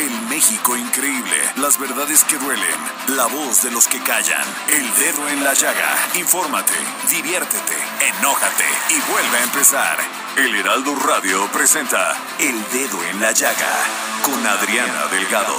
[0.00, 1.36] El México increíble.
[1.56, 2.80] Las verdades que duelen.
[3.08, 4.46] La voz de los que callan.
[4.68, 5.94] El dedo en la llaga.
[6.14, 6.72] Infórmate,
[7.10, 7.76] diviértete,
[8.18, 9.98] enójate y vuelve a empezar.
[10.38, 13.76] El Heraldo Radio presenta El Dedo en la Llaga
[14.22, 15.56] con Adriana Delgado.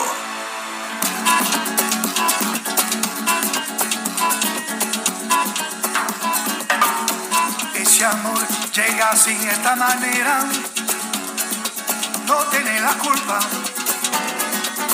[7.76, 10.44] Ese amor llega así, esta manera,
[12.26, 13.40] no tiene la culpa.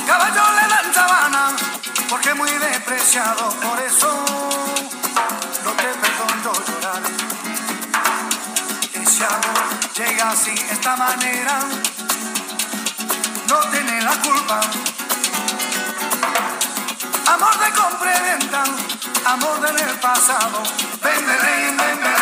[0.08, 1.56] Caballo le dan sabana,
[2.10, 4.26] porque muy despreciado, por eso
[5.66, 7.04] no te perdono llorar.
[8.94, 9.64] Ese amor
[9.98, 11.60] llega así, esta manera,
[13.50, 14.62] no tiene la culpa.
[17.34, 18.18] Amor de compra
[19.28, 20.64] amor del pasado.
[21.04, 22.17] Ven, ven, ven,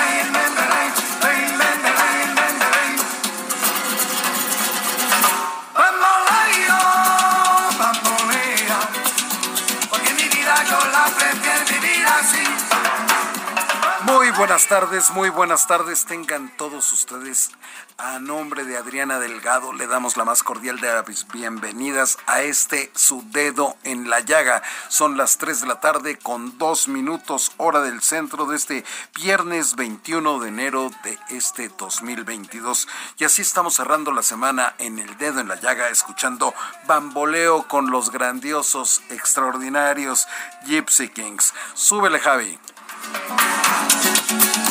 [14.38, 17.51] buenas tardes, muy buenas tardes tengan todos ustedes.
[17.97, 20.90] A nombre de Adriana Delgado le damos la más cordial de
[21.31, 24.62] bienvenidas a este su dedo en la llaga.
[24.90, 28.84] Son las 3 de la tarde con dos minutos hora del centro de este
[29.16, 32.88] viernes 21 de enero de este 2022.
[33.18, 36.53] Y así estamos cerrando la semana en el dedo en la llaga escuchando
[36.88, 40.28] bamboleo con los grandiosos, extraordinarios
[40.66, 41.53] Gypsy Kings.
[41.74, 42.59] Súbele Javi.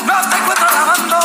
[0.05, 1.19] No te encuentro lavando.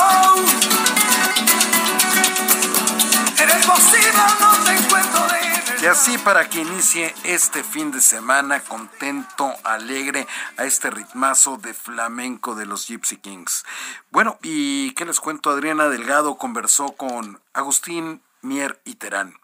[3.39, 8.59] Eres posible, no te encuentro de Y así para que inicie este fin de semana
[8.61, 13.65] contento, alegre, a este ritmazo de flamenco de los Gypsy Kings.
[14.11, 15.49] Bueno, ¿y qué les cuento?
[15.49, 19.35] Adriana Delgado conversó con Agustín Mier y Terán.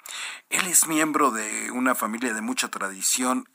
[0.49, 3.49] Él es miembro de una familia de mucha tradición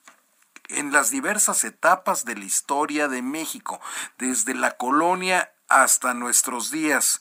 [0.70, 3.81] en las diversas etapas de la historia de México,
[4.19, 7.20] desde la colonia hasta nuestros días.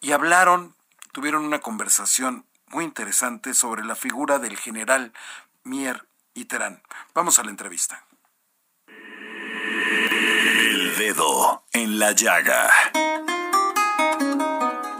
[0.00, 0.74] Y hablaron,
[1.12, 5.12] tuvieron una conversación muy interesante sobre la figura del general
[5.64, 6.82] Mier y Terán.
[7.14, 8.04] Vamos a la entrevista.
[8.86, 12.70] El dedo en la llaga.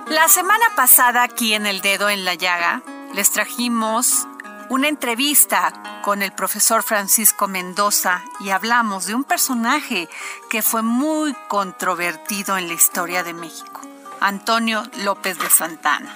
[0.06, 4.26] La semana pasada aquí en El Dedo en la Llaga les trajimos
[4.68, 10.08] una entrevista con el profesor Francisco Mendoza y hablamos de un personaje
[10.50, 13.80] que fue muy controvertido en la historia de México,
[14.20, 16.12] Antonio López de Santana.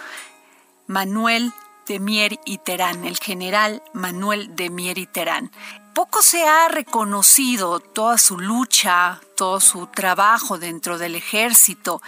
[0.86, 1.52] Manuel
[1.86, 5.50] de Mier y Terán, el general Manuel de Mier y Terán.
[5.94, 12.00] Poco se ha reconocido toda su lucha, todo su trabajo dentro del ejército,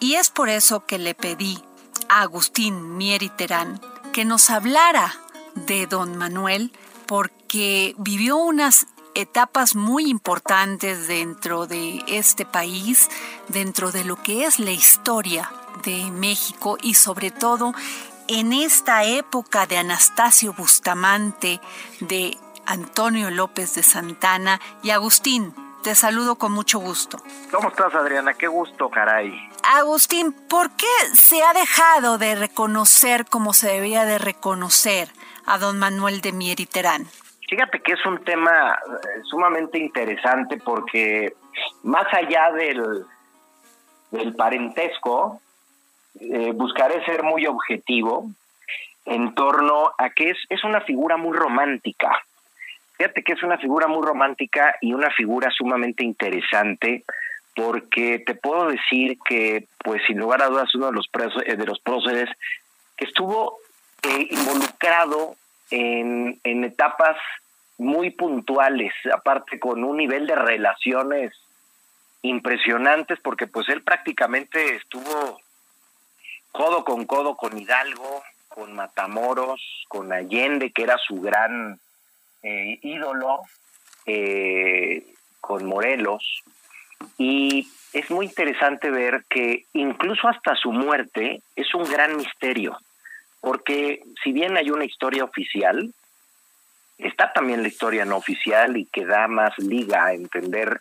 [0.00, 1.62] y es por eso que le pedí
[2.08, 3.80] a Agustín Mier y Terán
[4.12, 5.14] que nos hablara
[5.54, 6.72] de don Manuel,
[7.06, 13.08] porque vivió unas etapas muy importantes dentro de este país,
[13.48, 15.50] dentro de lo que es la historia
[15.82, 17.74] de México y sobre todo
[18.28, 21.60] en esta época de Anastasio Bustamante,
[22.00, 22.36] de
[22.66, 25.54] Antonio López de Santana y Agustín.
[25.82, 27.18] Te saludo con mucho gusto.
[27.52, 28.34] ¿Cómo estás, Adriana?
[28.34, 29.32] Qué gusto, caray.
[29.62, 35.10] Agustín, ¿por qué se ha dejado de reconocer como se debía de reconocer
[35.46, 37.06] a don Manuel de Mier y Terán?
[37.56, 41.32] Fíjate que es un tema eh, sumamente interesante porque
[41.84, 43.06] más allá del,
[44.10, 45.40] del parentesco,
[46.20, 48.28] eh, buscaré ser muy objetivo
[49.06, 52.22] en torno a que es, es una figura muy romántica.
[52.98, 57.04] Fíjate que es una figura muy romántica y una figura sumamente interesante
[57.54, 61.08] porque te puedo decir que, pues sin lugar a dudas, uno de los,
[61.46, 62.28] eh, de los próceres
[62.98, 63.56] que estuvo
[64.30, 65.36] involucrado
[65.70, 67.16] en, en etapas
[67.78, 71.32] muy puntuales, aparte con un nivel de relaciones
[72.22, 75.38] impresionantes, porque pues él prácticamente estuvo
[76.52, 81.78] codo con codo con Hidalgo, con Matamoros, con Allende, que era su gran
[82.42, 83.42] eh, ídolo,
[84.06, 85.06] eh,
[85.40, 86.42] con Morelos.
[87.18, 92.78] Y es muy interesante ver que incluso hasta su muerte es un gran misterio,
[93.40, 95.92] porque si bien hay una historia oficial,
[96.98, 100.80] está también la historia no oficial y que da más liga a entender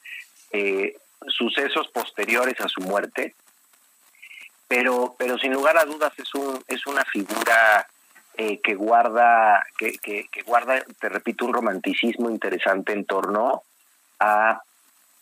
[0.52, 0.96] eh,
[1.28, 3.36] sucesos posteriores a su muerte.
[4.68, 7.88] Pero, pero sin lugar a dudas es un es una figura
[8.38, 13.64] eh, que guarda, que, que, guarda, te repito, un romanticismo interesante en torno
[14.20, 14.62] a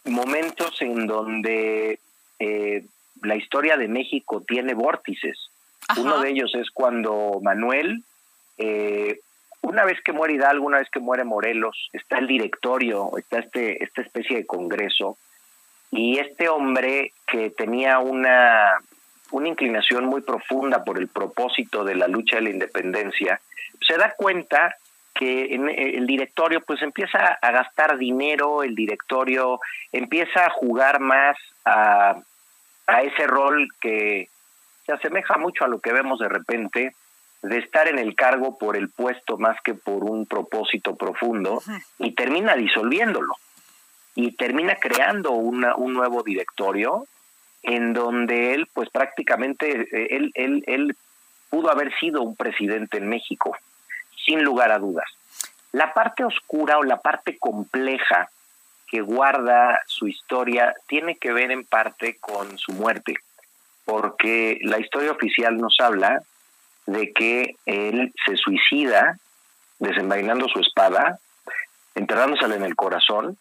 [0.06, 2.00] momentos en donde
[2.40, 2.86] eh,
[3.22, 5.38] la historia de México tiene vórtices.
[5.98, 8.04] Uno de ellos es cuando Manuel,
[8.58, 9.20] eh,
[9.64, 13.84] una vez que muere Hidalgo, una vez que muere Morelos, está el directorio, está este,
[13.84, 15.18] esta especie de congreso,
[15.90, 18.74] y este hombre que tenía una
[19.32, 23.42] una inclinación muy profunda por el propósito de la lucha de la independencia,
[23.82, 24.76] se da cuenta
[25.16, 29.60] que en eh, el directorio pues empieza a gastar dinero, el directorio
[29.92, 31.36] empieza a jugar más
[31.66, 32.16] a,
[32.86, 34.30] a ese rol que
[34.86, 36.94] se asemeja mucho a lo que vemos de repente,
[37.44, 41.62] de estar en el cargo por el puesto más que por un propósito profundo,
[42.00, 43.36] y termina disolviéndolo,
[44.16, 47.06] y termina creando una, un nuevo directorio
[47.62, 50.98] en donde él, pues prácticamente, eh, él, él, él
[51.50, 53.56] pudo haber sido un presidente en México,
[54.26, 55.06] sin lugar a dudas.
[55.74, 58.30] La parte oscura o la parte compleja
[58.88, 63.16] que guarda su historia tiene que ver en parte con su muerte,
[63.84, 66.22] porque la historia oficial nos habla
[66.86, 69.18] de que él se suicida
[69.80, 71.20] desenvainando su espada,
[71.96, 73.38] enterrándosela en el corazón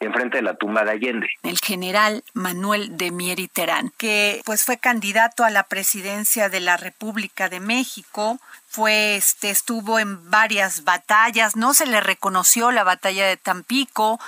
[0.00, 1.28] enfrente de la tumba de Allende.
[1.42, 6.76] El general Manuel de Mieri Terán, que pues fue candidato a la presidencia de la
[6.76, 8.38] República de México,
[8.74, 14.18] fue este estuvo en varias batallas, no se le reconoció la batalla de Tampico,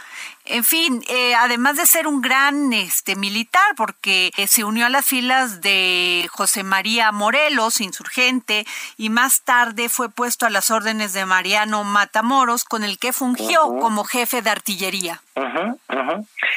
[0.44, 4.88] en fin, eh, además de ser un gran este militar, porque eh, se unió a
[4.88, 8.64] las filas de José María Morelos, insurgente,
[8.96, 13.60] y más tarde fue puesto a las órdenes de Mariano Matamoros, con el que fungió
[13.81, 15.22] como jefe de artillería.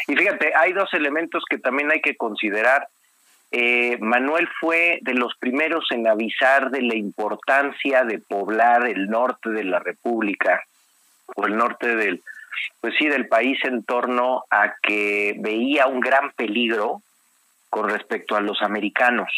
[0.07, 2.87] Y fíjate, hay dos elementos que también hay que considerar
[3.51, 9.49] eh, Manuel fue de los primeros en avisar de la importancia de poblar el norte
[9.49, 10.63] de la República
[11.35, 12.21] o el norte del,
[12.79, 17.01] pues sí, del país en torno a que veía un gran peligro
[17.69, 19.29] con respecto a los americanos.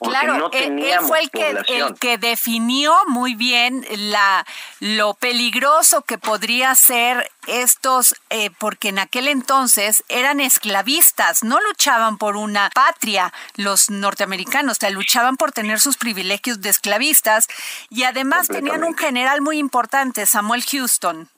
[0.00, 4.46] claro, no él, fue el que, el que definió muy bien la
[4.80, 12.18] lo peligroso que podría ser estos, eh, porque en aquel entonces eran esclavistas, no luchaban
[12.18, 17.48] por una patria los norteamericanos, o luchaban por tener sus privilegios de esclavistas
[17.90, 21.28] y además tenían un general muy importante, Samuel Houston.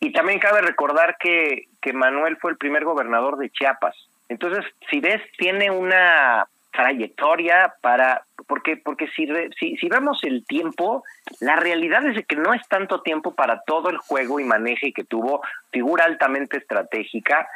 [0.00, 3.94] Y también cabe recordar que, que Manuel fue el primer gobernador de Chiapas.
[4.34, 11.04] Entonces, si ves, tiene una trayectoria para porque porque si, si si vemos el tiempo
[11.38, 15.04] la realidad es que no es tanto tiempo para todo el juego y maneje que
[15.04, 17.46] tuvo figura altamente estratégica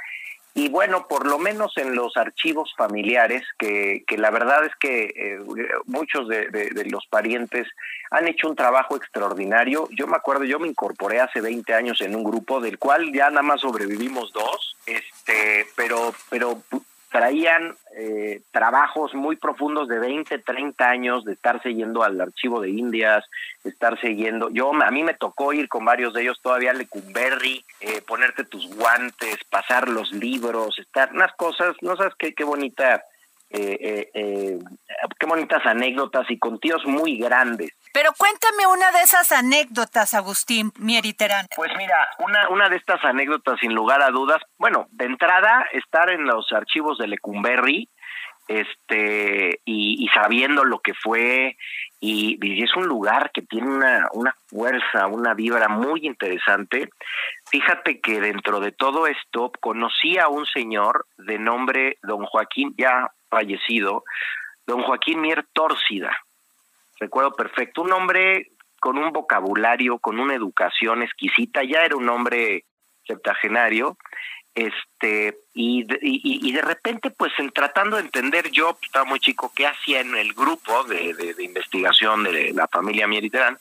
[0.59, 5.05] y bueno, por lo menos en los archivos familiares, que, que la verdad es que
[5.15, 5.39] eh,
[5.87, 7.69] muchos de, de, los parientes
[8.11, 9.89] han hecho un trabajo extraordinario.
[9.93, 13.31] Yo me acuerdo, yo me incorporé hace 20 años en un grupo del cual ya
[13.31, 16.61] nada más sobrevivimos dos, este, pero, pero
[17.11, 22.71] traían eh, trabajos muy profundos de 20, 30 años de estar siguiendo al archivo de
[22.71, 23.25] Indias,
[23.65, 24.51] de estar siguiendo.
[24.51, 28.45] Yo a mí me tocó ir con varios de ellos todavía a Lecumberri, eh, ponerte
[28.45, 33.03] tus guantes, pasar los libros, estar unas cosas, no sabes qué, qué bonita
[33.51, 34.59] eh, eh, eh,
[35.19, 37.73] qué bonitas anécdotas y con tíos muy grandes.
[37.93, 41.47] Pero cuéntame una de esas anécdotas, Agustín Mieriterán.
[41.57, 46.11] Pues mira, una, una de estas anécdotas, sin lugar a dudas, bueno, de entrada, estar
[46.11, 47.89] en los archivos de Lecumberri,
[48.49, 51.57] este y, sabiendo lo que fue
[52.01, 56.91] y, es un lugar que tiene una, una fuerza, una vibra muy interesante.
[57.51, 63.11] Fíjate que dentro de todo esto conocí a un señor de nombre don Joaquín, ya
[63.29, 64.05] fallecido,
[64.67, 66.17] don Joaquín Mier Tórcida.
[66.99, 68.49] Recuerdo perfecto, un hombre
[68.81, 72.65] con un vocabulario, con una educación exquisita, ya era un hombre
[73.07, 73.97] septagenario,
[74.59, 79.67] este y y, de repente pues en tratando de entender yo estaba muy chico qué
[79.67, 83.59] hacía en el grupo de, de, investigación de la familia Mieriterán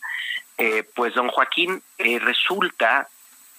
[0.58, 3.08] eh, pues don Joaquín eh, resulta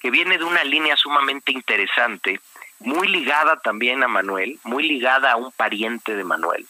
[0.00, 2.40] que viene de una línea sumamente interesante
[2.80, 6.66] muy ligada también a Manuel muy ligada a un pariente de Manuel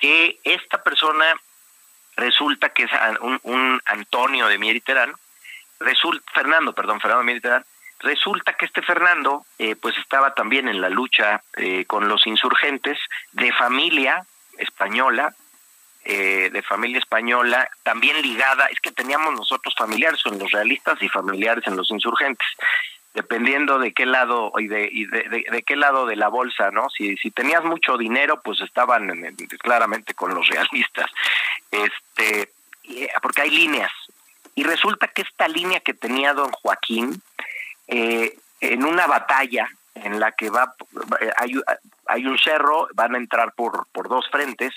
[0.00, 1.34] que esta persona
[2.16, 2.90] resulta que es
[3.20, 5.12] un, un Antonio de Mieriterán
[5.80, 7.64] resulta Fernando perdón Fernando de Mieriterán
[8.00, 12.98] Resulta que este Fernando, eh, pues estaba también en la lucha eh, con los insurgentes
[13.32, 14.24] de familia
[14.56, 15.34] española,
[16.04, 21.08] eh, de familia española, también ligada, es que teníamos nosotros familiares en los realistas y
[21.08, 22.46] familiares en los insurgentes,
[23.14, 26.88] dependiendo de qué lado y de, de, qué lado de la bolsa, ¿no?
[26.90, 29.10] Si, si tenías mucho dinero, pues estaban
[29.58, 31.10] claramente con los realistas,
[31.72, 32.52] este,
[33.20, 33.90] porque hay líneas.
[34.54, 37.20] Y resulta que esta línea que tenía don Joaquín,
[37.88, 40.74] eh, en una batalla en la que va
[41.36, 41.54] hay,
[42.06, 44.74] hay un cerro, van a entrar por, por dos frentes,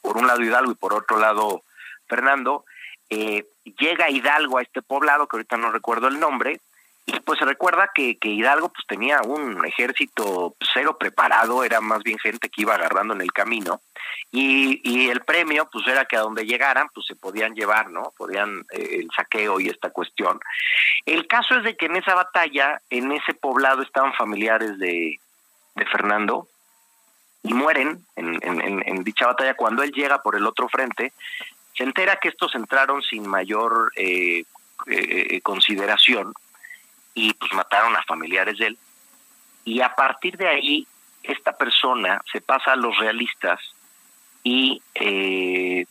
[0.00, 1.62] por un lado Hidalgo y por otro lado
[2.08, 2.64] Fernando,
[3.08, 3.46] eh,
[3.78, 6.60] llega Hidalgo a este poblado, que ahorita no recuerdo el nombre,
[7.06, 12.02] y pues se recuerda que, que Hidalgo pues tenía un ejército cero preparado, era más
[12.02, 13.80] bien gente que iba agarrando en el camino,
[14.30, 18.12] y, y el premio pues era que a donde llegaran pues se podían llevar, ¿no?
[18.16, 20.38] Podían eh, el saqueo y esta cuestión.
[21.06, 25.18] El caso es de que en esa batalla, en ese poblado estaban familiares de,
[25.74, 26.46] de Fernando,
[27.42, 29.54] y mueren en, en, dicha batalla.
[29.54, 31.12] Cuando él llega por el otro frente,
[31.74, 34.44] se entera que estos entraron sin mayor eh,
[34.86, 36.34] eh, consideración
[37.20, 38.78] y pues mataron a familiares de él.
[39.66, 40.86] Y a partir de ahí,
[41.22, 43.60] esta persona se pasa a los realistas
[44.42, 45.84] y eh,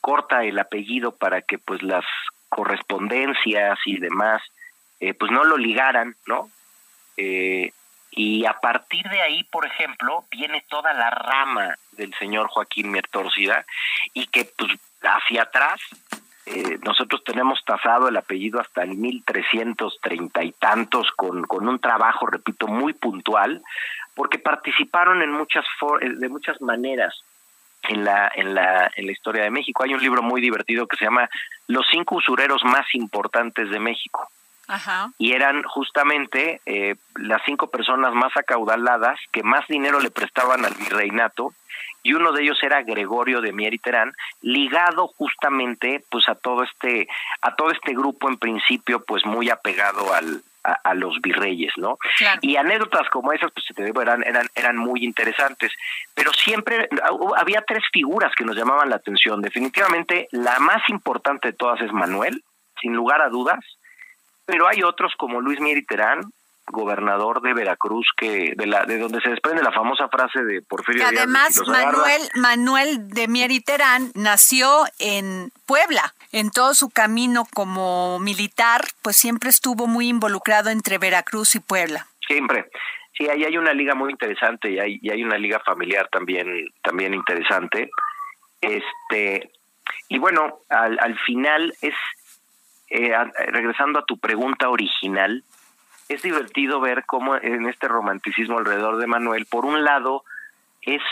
[0.00, 2.04] corta el apellido para que pues las
[2.48, 4.40] correspondencias y demás
[5.00, 6.50] eh, pues no lo ligaran, ¿no?
[7.18, 7.72] Eh,
[8.10, 13.66] y a partir de ahí, por ejemplo, viene toda la rama del señor Joaquín Miertorcida
[14.14, 15.78] y que pues hacia atrás
[16.50, 22.26] eh, nosotros tenemos tasado el apellido hasta el 1330 y tantos con, con un trabajo,
[22.26, 23.62] repito, muy puntual,
[24.14, 25.64] porque participaron en muchas
[26.00, 27.22] eh, de muchas maneras
[27.82, 29.84] en la, en la, en la historia de México.
[29.84, 31.28] Hay un libro muy divertido que se llama
[31.66, 34.28] Los cinco usureros más importantes de México.
[35.18, 40.74] Y eran justamente eh, las cinco personas más acaudaladas que más dinero le prestaban al
[40.74, 41.54] virreinato
[42.02, 46.62] y uno de ellos era Gregorio de Mier y Terán, ligado justamente pues a todo
[46.62, 47.08] este
[47.42, 50.42] a todo este grupo en principio pues muy apegado al
[50.84, 51.98] a, los virreyes, ¿no?
[52.42, 55.72] Y anécdotas como esas, pues eran, eran, eran muy interesantes,
[56.14, 56.88] pero siempre
[57.36, 59.40] había tres figuras que nos llamaban la atención.
[59.40, 62.42] Definitivamente la más importante de todas es Manuel,
[62.80, 63.64] sin lugar a dudas,
[64.44, 66.20] pero hay otros como Luis Mier y Terán,
[66.70, 71.08] gobernador de Veracruz que de la de donde se desprende la famosa frase de Porfirio
[71.08, 76.14] Díaz además Manuel Manuel de Mier y Terán nació en Puebla.
[76.32, 82.06] En todo su camino como militar pues siempre estuvo muy involucrado entre Veracruz y Puebla.
[82.26, 82.70] Siempre.
[83.16, 86.72] Sí ahí hay una liga muy interesante y hay, y hay una liga familiar también
[86.82, 87.90] también interesante.
[88.60, 89.50] Este
[90.08, 91.94] y bueno al, al final es
[92.90, 93.12] eh,
[93.48, 95.44] regresando a tu pregunta original
[96.08, 100.24] es divertido ver cómo en este romanticismo alrededor de Manuel, por un lado,
[100.82, 101.02] es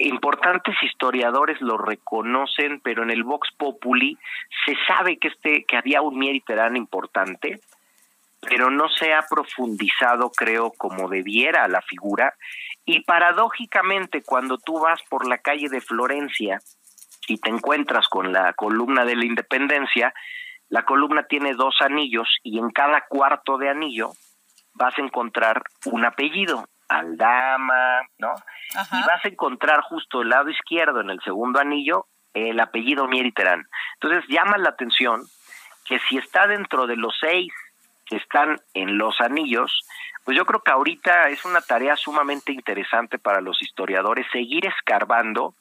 [0.00, 4.18] importantes historiadores lo reconocen, pero en el Vox Populi
[4.64, 7.60] se sabe que este que había un Mieriterán importante,
[8.40, 12.34] pero no se ha profundizado, creo, como debiera la figura.
[12.84, 16.60] Y paradójicamente, cuando tú vas por la calle de Florencia
[17.28, 20.12] y te encuentras con la columna de la Independencia,
[20.68, 24.12] la columna tiene dos anillos y en cada cuarto de anillo
[24.74, 28.34] vas a encontrar un apellido, Aldama, ¿no?
[28.74, 33.66] Y vas a encontrar justo el lado izquierdo en el segundo anillo el apellido Mieriterán.
[33.94, 35.22] Entonces llama la atención
[35.86, 37.52] que si está dentro de los seis
[38.04, 39.80] que están en los anillos,
[40.24, 45.54] pues yo creo que ahorita es una tarea sumamente interesante para los historiadores seguir escarbando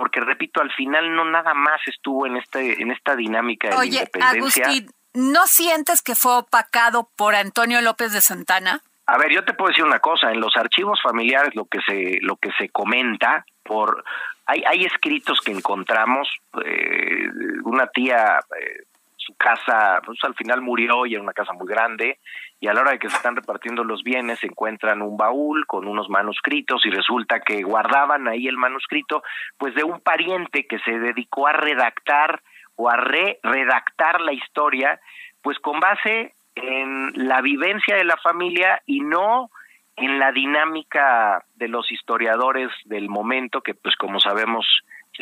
[0.00, 3.98] porque repito, al final no nada más estuvo en este en esta dinámica de Oye,
[3.98, 4.64] independencia.
[4.64, 8.80] Agustín, ¿no sientes que fue opacado por Antonio López de Santana?
[9.04, 12.18] A ver, yo te puedo decir una cosa, en los archivos familiares lo que se
[12.22, 14.02] lo que se comenta por
[14.46, 16.26] hay hay escritos que encontramos
[16.64, 17.28] eh,
[17.64, 18.84] una tía eh,
[19.32, 22.18] casa pues al final murió y era una casa muy grande
[22.60, 25.86] y a la hora de que se están repartiendo los bienes encuentran un baúl con
[25.86, 29.22] unos manuscritos y resulta que guardaban ahí el manuscrito
[29.58, 32.42] pues de un pariente que se dedicó a redactar
[32.76, 35.00] o a re redactar la historia
[35.42, 39.50] pues con base en la vivencia de la familia y no
[39.96, 44.66] en la dinámica de los historiadores del momento, que pues como sabemos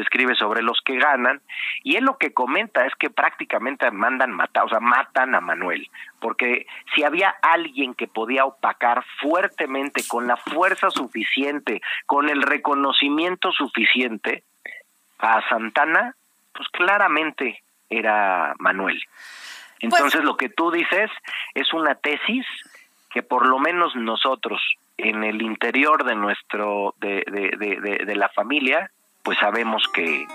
[0.00, 1.40] escribe sobre los que ganan,
[1.82, 5.88] y él lo que comenta es que prácticamente mandan matar, o sea, matan a Manuel,
[6.20, 13.52] porque si había alguien que podía opacar fuertemente, con la fuerza suficiente, con el reconocimiento
[13.52, 14.44] suficiente
[15.18, 16.14] a Santana,
[16.52, 19.02] pues claramente era Manuel.
[19.80, 21.10] Pues Entonces lo que tú dices
[21.54, 22.46] es una tesis
[23.10, 24.60] que por lo menos nosotros
[24.96, 28.90] en el interior de nuestro de, de, de, la familia
[29.28, 30.26] pues sabemos que,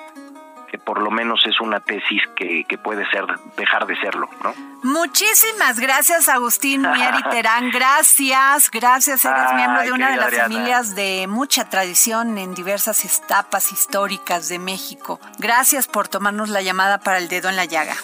[0.69, 3.25] que por lo menos es una tesis que, que, puede ser
[3.57, 4.53] dejar de serlo, ¿no?
[4.83, 7.71] Muchísimas gracias, Agustín Mier y Terán.
[7.71, 9.25] Gracias, gracias.
[9.25, 14.59] Eres miembro de una de las familias de mucha tradición en diversas etapas históricas de
[14.59, 15.19] México.
[15.39, 17.95] Gracias por tomarnos la llamada para el dedo en la llaga.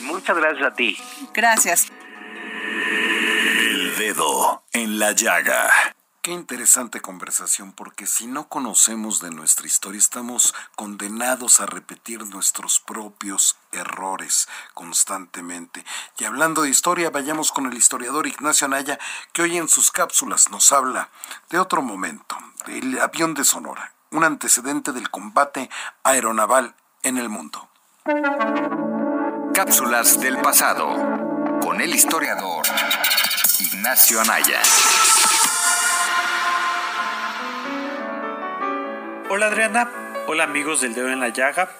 [0.00, 0.96] Muchas gracias a ti.
[1.34, 1.92] Gracias.
[2.72, 5.68] El dedo en la llaga.
[6.28, 12.80] Qué interesante conversación, porque si no conocemos de nuestra historia, estamos condenados a repetir nuestros
[12.80, 15.86] propios errores constantemente.
[16.18, 18.98] Y hablando de historia, vayamos con el historiador Ignacio Anaya,
[19.32, 21.08] que hoy en sus cápsulas nos habla
[21.48, 25.70] de otro momento, del avión de Sonora, un antecedente del combate
[26.02, 27.70] aeronaval en el mundo.
[29.54, 30.90] Cápsulas del pasado
[31.62, 32.66] con el historiador
[33.60, 34.60] Ignacio Anaya.
[39.30, 39.90] Hola Adriana,
[40.26, 41.70] hola amigos del Dedo en la Llaga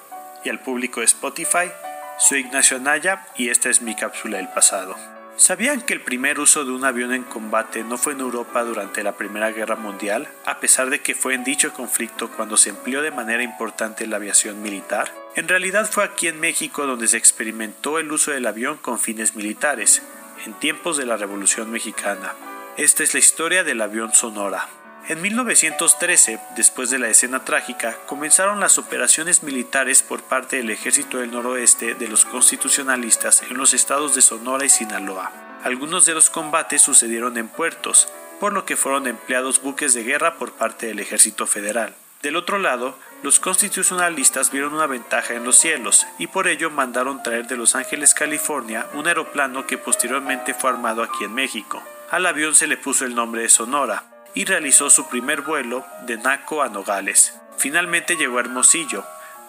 [0.44, 1.72] y al público de Spotify.
[2.18, 4.96] Soy Ignacio Anaya y esta es mi cápsula del pasado.
[5.36, 9.02] ¿Sabían que el primer uso de un avión en combate no fue en Europa durante
[9.02, 13.00] la Primera Guerra Mundial, a pesar de que fue en dicho conflicto cuando se empleó
[13.00, 15.10] de manera importante la aviación militar?
[15.34, 19.36] En realidad fue aquí en México donde se experimentó el uso del avión con fines
[19.36, 20.02] militares,
[20.44, 22.34] en tiempos de la Revolución Mexicana.
[22.76, 24.68] Esta es la historia del avión Sonora.
[25.08, 31.16] En 1913, después de la escena trágica, comenzaron las operaciones militares por parte del Ejército
[31.16, 35.32] del Noroeste de los constitucionalistas en los estados de Sonora y Sinaloa.
[35.64, 38.06] Algunos de los combates sucedieron en puertos,
[38.38, 41.94] por lo que fueron empleados buques de guerra por parte del Ejército Federal.
[42.20, 47.22] Del otro lado, los constitucionalistas vieron una ventaja en los cielos y por ello mandaron
[47.22, 51.82] traer de Los Ángeles, California, un aeroplano que posteriormente fue armado aquí en México.
[52.10, 56.16] Al avión se le puso el nombre de Sonora, y realizó su primer vuelo de
[56.16, 57.34] Naco a Nogales.
[57.56, 59.04] Finalmente llegó a Hermosillo,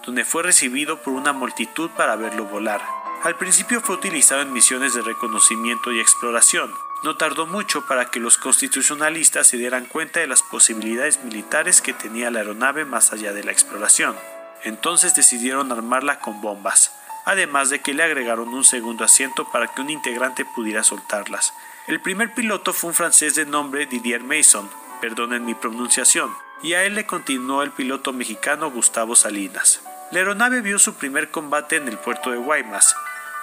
[0.06, 2.82] donde fue recibido por una multitud para verlo volar.
[3.24, 6.74] Al principio fue utilizado en misiones de reconocimiento y exploración.
[7.04, 11.94] No tardó mucho para que los constitucionalistas se dieran cuenta de las posibilidades militares que
[11.94, 14.15] tenía la aeronave más allá de la exploración.
[14.63, 16.94] Entonces decidieron armarla con bombas,
[17.26, 21.54] además de que le agregaron un segundo asiento para que un integrante pudiera soltarlas.
[21.89, 24.69] El primer piloto fue un francés de nombre Didier Mason,
[25.02, 26.30] perdonen mi pronunciación,
[26.62, 29.82] y a él le continuó el piloto mexicano Gustavo Salinas.
[30.12, 32.95] La aeronave vio su primer combate en el puerto de Guaymas.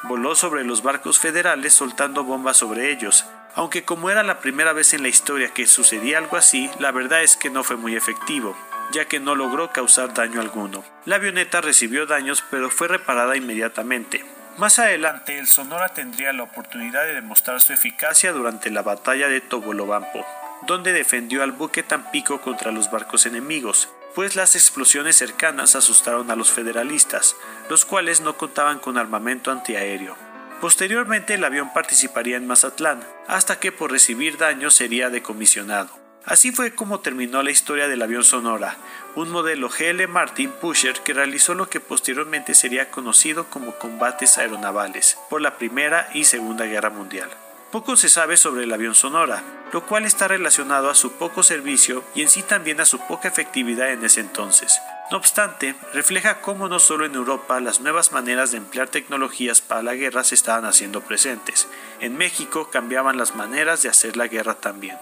[0.05, 4.95] Voló sobre los barcos federales soltando bombas sobre ellos, aunque como era la primera vez
[4.95, 8.57] en la historia que sucedía algo así, la verdad es que no fue muy efectivo,
[8.93, 10.85] ya que no logró causar daño alguno.
[11.05, 14.25] La avioneta recibió daños pero fue reparada inmediatamente.
[14.59, 19.43] Más adelante, el Sonora tendría la oportunidad de demostrar su eficacia durante la batalla de
[19.43, 20.25] Tobolobampo,
[20.67, 26.37] donde defendió al buque Tampico contra los barcos enemigos, pues las explosiones cercanas asustaron a
[26.37, 27.37] los federalistas,
[27.69, 30.17] los cuales no contaban con armamento antiaéreo.
[30.63, 36.06] Posteriormente el avión participaría en Mazatlán, hasta que por recibir daños sería decomisionado.
[36.27, 38.77] Así fue como terminó la historia del avión Sonora,
[39.15, 45.17] un modelo GL Martin Pusher que realizó lo que posteriormente sería conocido como combates aeronavales
[45.31, 47.31] por la Primera y Segunda Guerra Mundial.
[47.71, 52.03] Poco se sabe sobre el avión Sonora, lo cual está relacionado a su poco servicio
[52.13, 54.81] y en sí también a su poca efectividad en ese entonces.
[55.13, 59.83] No obstante, refleja cómo no solo en Europa las nuevas maneras de emplear tecnologías para
[59.83, 61.69] la guerra se estaban haciendo presentes.
[62.01, 64.99] En México cambiaban las maneras de hacer la guerra también.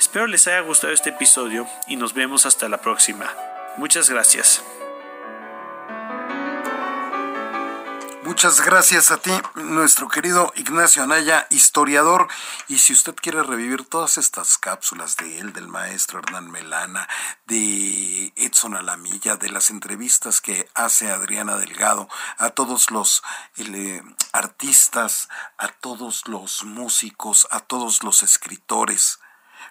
[0.00, 3.30] Espero les haya gustado este episodio y nos vemos hasta la próxima.
[3.76, 4.64] Muchas gracias.
[8.22, 12.28] Muchas gracias a ti, nuestro querido Ignacio Anaya, historiador.
[12.66, 17.06] Y si usted quiere revivir todas estas cápsulas de él, del maestro Hernán Melana,
[17.44, 22.08] de Edson Alamilla, de las entrevistas que hace Adriana Delgado,
[22.38, 23.22] a todos los
[23.58, 29.18] eh, artistas, a todos los músicos, a todos los escritores,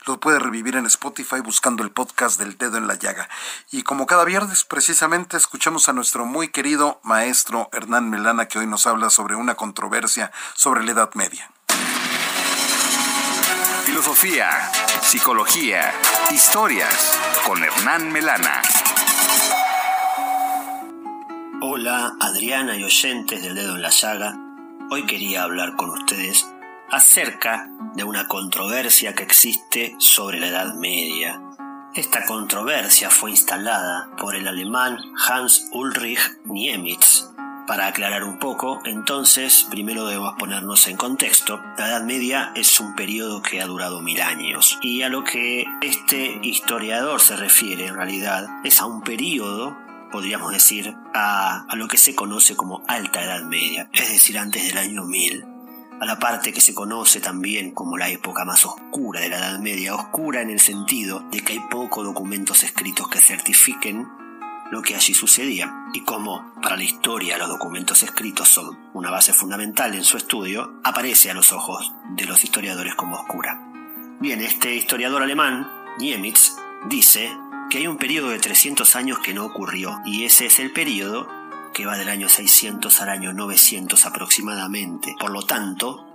[0.10, 3.30] lo puede revivir en Spotify buscando el podcast del dedo en la llaga.
[3.72, 8.65] Y como cada viernes, precisamente escuchamos a nuestro muy querido maestro Hernán Melana, que hoy
[8.65, 11.52] nos habla sobre una controversia sobre la Edad Media.
[13.86, 14.50] Filosofía,
[15.02, 15.93] psicología,
[16.32, 18.62] historias con Hernán Melana.
[21.62, 24.36] Hola Adriana y oyentes del dedo en la llaga.
[24.89, 26.48] Hoy quería hablar con ustedes
[26.91, 31.41] acerca de una controversia que existe sobre la Edad Media.
[31.95, 37.25] Esta controversia fue instalada por el alemán Hans Ulrich Niemitz.
[37.67, 41.62] Para aclarar un poco, entonces, primero debemos ponernos en contexto.
[41.78, 45.65] La Edad Media es un periodo que ha durado mil años y a lo que
[45.82, 49.78] este historiador se refiere en realidad es a un periodo
[50.12, 54.65] podríamos decir, a, a, lo que se conoce como Alta Edad Media, es decir, antes
[54.67, 55.49] del año 1000
[56.00, 59.60] a la parte que se conoce también como la época más oscura de la Edad
[59.60, 64.08] Media, oscura en el sentido de que hay pocos documentos escritos que certifiquen
[64.72, 69.34] lo que allí sucedía, y como para la historia los documentos escritos son una base
[69.34, 73.66] fundamental en su estudio, aparece a los ojos de los historiadores como oscura.
[74.20, 76.56] Bien, este historiador alemán, Niemitz,
[76.88, 77.32] dice
[77.70, 81.28] que hay un periodo de 300 años que no ocurrió, y ese es el periodo
[81.80, 85.15] que va del año 600 al año 900 aproximadamente.
[85.18, 86.06] Por lo tanto,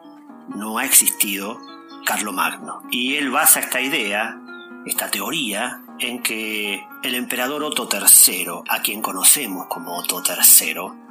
[0.54, 1.58] no ha existido
[2.04, 2.82] Carlomagno.
[2.90, 4.38] Y él basa esta idea,
[4.84, 11.03] esta teoría, en que el emperador Otto III, a quien conocemos como Otto III,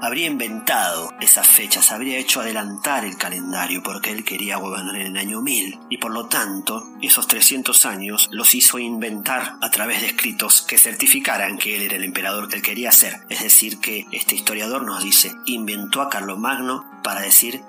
[0.00, 5.16] habría inventado esas fechas, habría hecho adelantar el calendario porque él quería gobernar en el
[5.16, 10.08] año 1000 y por lo tanto esos 300 años los hizo inventar a través de
[10.08, 13.20] escritos que certificaran que él era el emperador que él quería ser.
[13.28, 17.62] Es decir, que este historiador nos dice, inventó a Carlomagno para decir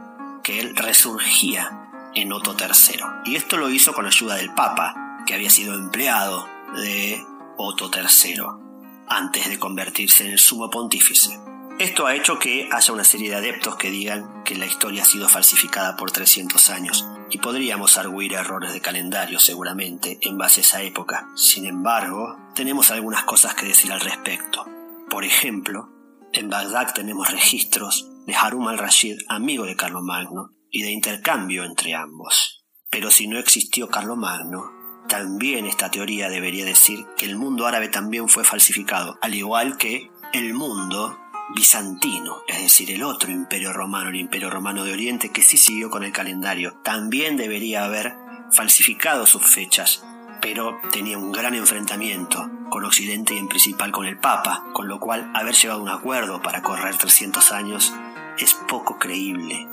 [0.44, 3.02] que él resurgía en Otto III.
[3.26, 7.24] Y esto lo hizo con ayuda del Papa, que había sido empleado de
[7.58, 8.44] Otto III
[9.08, 11.38] antes de convertirse en el sumo pontífice.
[11.80, 15.06] Esto ha hecho que haya una serie de adeptos que digan que la historia ha
[15.06, 20.64] sido falsificada por 300 años, y podríamos arguir errores de calendario seguramente en base a
[20.64, 21.28] esa época.
[21.36, 24.66] Sin embargo, tenemos algunas cosas que decir al respecto.
[25.08, 25.90] Por ejemplo,
[26.34, 32.66] en Bagdad tenemos registros de Harum al-Rashid, amigo de Carlomagno, y de intercambio entre ambos.
[32.90, 34.72] Pero si no existió Carlomagno,
[35.08, 40.10] también esta teoría debería decir que el mundo árabe también fue falsificado, al igual que
[40.34, 41.18] el mundo
[41.56, 45.90] bizantino, es decir, el otro imperio romano, el imperio romano de Oriente, que sí siguió
[45.90, 48.16] con el calendario, también debería haber
[48.52, 50.04] falsificado sus fechas,
[50.42, 55.00] pero tenía un gran enfrentamiento con Occidente y en principal con el Papa, con lo
[55.00, 57.94] cual haber llegado a un acuerdo para correr 300 años
[58.38, 59.68] es poco creíble.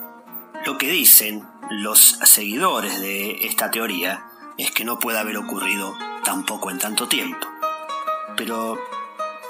[0.65, 4.25] Lo que dicen los seguidores de esta teoría
[4.57, 7.47] es que no puede haber ocurrido tampoco en tanto tiempo.
[8.37, 8.79] Pero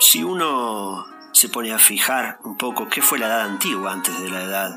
[0.00, 4.30] si uno se pone a fijar un poco qué fue la edad antigua antes de
[4.30, 4.76] la edad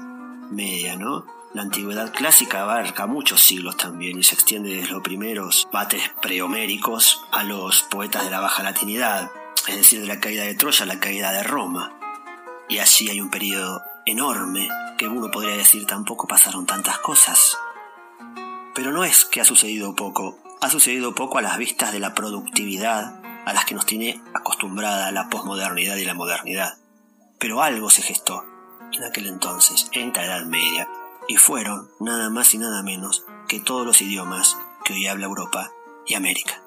[0.49, 1.23] media, ¿no?
[1.53, 7.23] La antigüedad clásica abarca muchos siglos también y se extiende desde los primeros bates prehoméricos
[7.31, 9.29] a los poetas de la baja latinidad,
[9.67, 11.93] es decir, de la caída de Troya a la caída de Roma.
[12.67, 14.67] Y así hay un periodo enorme
[14.97, 17.55] que uno podría decir tampoco pasaron tantas cosas.
[18.73, 22.15] Pero no es que ha sucedido poco, ha sucedido poco a las vistas de la
[22.15, 26.77] productividad a las que nos tiene acostumbrada la posmodernidad y la modernidad.
[27.39, 28.45] Pero algo se gestó
[28.91, 30.89] en aquel entonces, en la Edad Media,
[31.29, 35.71] y fueron nada más y nada menos que todos los idiomas que hoy habla Europa
[36.05, 36.61] y América.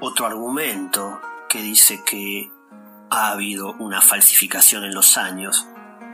[0.00, 2.50] Otro argumento que dice que
[3.08, 5.66] ha habido una falsificación en los años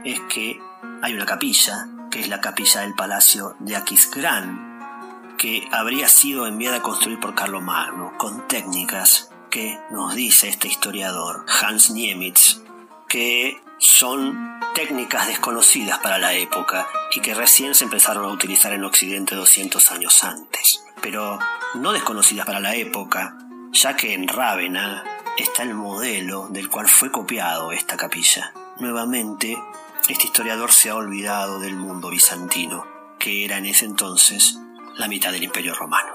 [0.04, 0.60] es que
[1.02, 6.76] hay una capilla, que es la capilla del Palacio de Aquisgrán, que habría sido enviada
[6.76, 12.62] a construir por Carlomagno, con técnicas que nos dice este historiador, Hans Niemitz,
[13.06, 18.82] que son técnicas desconocidas para la época y que recién se empezaron a utilizar en
[18.82, 20.82] Occidente 200 años antes.
[21.02, 21.38] Pero
[21.74, 23.36] no desconocidas para la época,
[23.72, 25.04] ya que en Rávena
[25.36, 28.54] está el modelo del cual fue copiado esta capilla.
[28.78, 29.62] Nuevamente,
[30.08, 32.86] este historiador se ha olvidado del mundo bizantino,
[33.18, 34.58] que era en ese entonces
[34.96, 36.14] la mitad del imperio romano.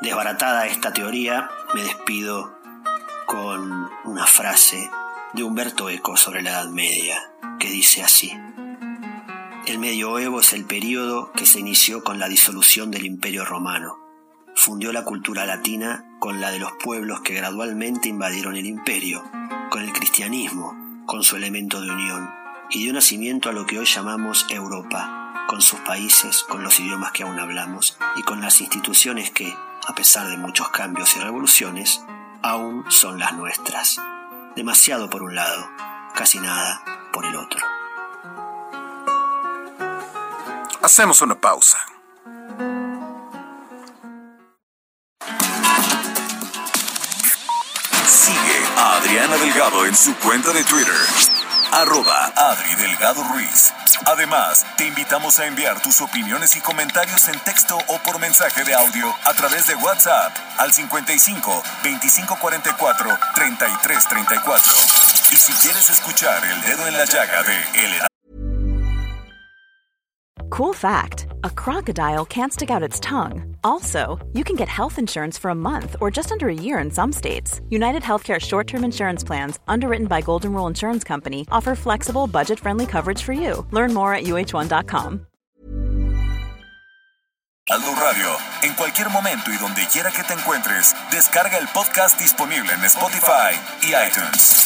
[0.00, 2.59] Desbaratada esta teoría, me despido
[3.30, 4.90] con una frase
[5.34, 8.36] de Humberto Eco sobre la Edad Media, que dice así,
[9.66, 14.00] El medioevo es el período que se inició con la disolución del Imperio Romano.
[14.56, 19.22] Fundió la cultura latina con la de los pueblos que gradualmente invadieron el imperio,
[19.70, 22.28] con el cristianismo, con su elemento de unión,
[22.68, 27.12] y dio nacimiento a lo que hoy llamamos Europa, con sus países, con los idiomas
[27.12, 29.54] que aún hablamos, y con las instituciones que,
[29.86, 32.02] a pesar de muchos cambios y revoluciones,
[32.42, 34.00] aún son las nuestras.
[34.56, 35.68] Demasiado por un lado,
[36.14, 37.60] casi nada por el otro.
[40.82, 41.78] Hacemos una pausa.
[48.06, 50.94] Sigue a Adriana Delgado en su cuenta de Twitter,
[51.72, 53.72] arroba Adri Delgado Ruiz.
[54.06, 58.74] Además, te invitamos a enviar tus opiniones y comentarios en texto o por mensaje de
[58.74, 64.72] audio a través de WhatsApp al 55 2544 3334.
[65.32, 68.09] Y si quieres escuchar El Dedo en la Llaga de El
[70.50, 73.56] Cool fact a crocodile can't stick out its tongue.
[73.62, 76.90] Also, you can get health insurance for a month or just under a year in
[76.90, 77.60] some states.
[77.70, 82.58] United Healthcare short term insurance plans, underwritten by Golden Rule Insurance Company, offer flexible, budget
[82.58, 83.64] friendly coverage for you.
[83.70, 85.26] Learn more at uh1.com.
[87.70, 92.72] Aldo Radio, en cualquier momento y donde quiera que te encuentres, descarga el podcast disponible
[92.72, 94.60] en Spotify y iTunes.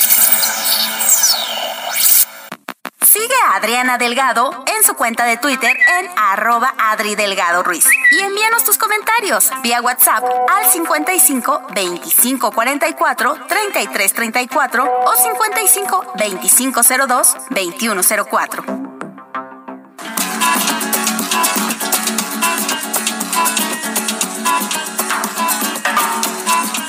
[3.15, 7.87] Sigue a Adriana Delgado en su cuenta de Twitter en arroba Adri Delgado Ruiz.
[8.11, 16.81] Y envíanos tus comentarios vía WhatsApp al 55 25 44 33 34 o 55 25
[17.07, 18.65] 02 21 04.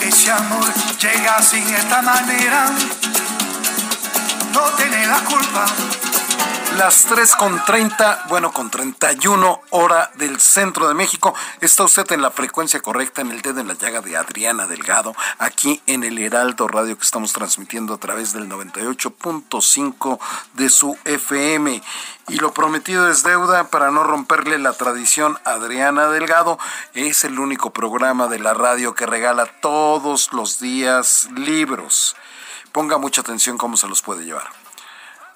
[0.02, 2.66] Ese amor llega sin esta manera,
[4.54, 5.66] no tiene la culpa.
[6.78, 11.34] Las 3 con 30, bueno, con 31 hora del centro de México.
[11.62, 15.16] Está usted en la frecuencia correcta en el dedo en la llaga de Adriana Delgado,
[15.40, 20.20] aquí en el Heraldo Radio que estamos transmitiendo a través del 98.5
[20.56, 21.82] de su FM.
[22.28, 25.40] Y lo prometido es deuda para no romperle la tradición.
[25.46, 26.60] Adriana Delgado
[26.94, 32.18] es el único programa de la radio que regala todos los días libros.
[32.74, 34.65] Ponga mucha atención cómo se los puede llevar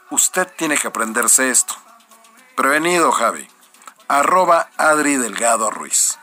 [0.09, 1.75] usted tiene que aprenderse esto.
[2.55, 3.47] Prevenido, Javi.
[4.07, 6.17] Arroba Adri Delgado Ruiz.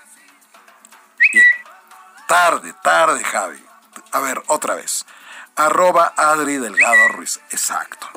[2.26, 3.64] Tarde, tarde, Javi.
[4.12, 5.06] A ver, otra vez.
[5.54, 7.40] Arroba Adri Delgado Ruiz.
[7.50, 8.08] Exacto.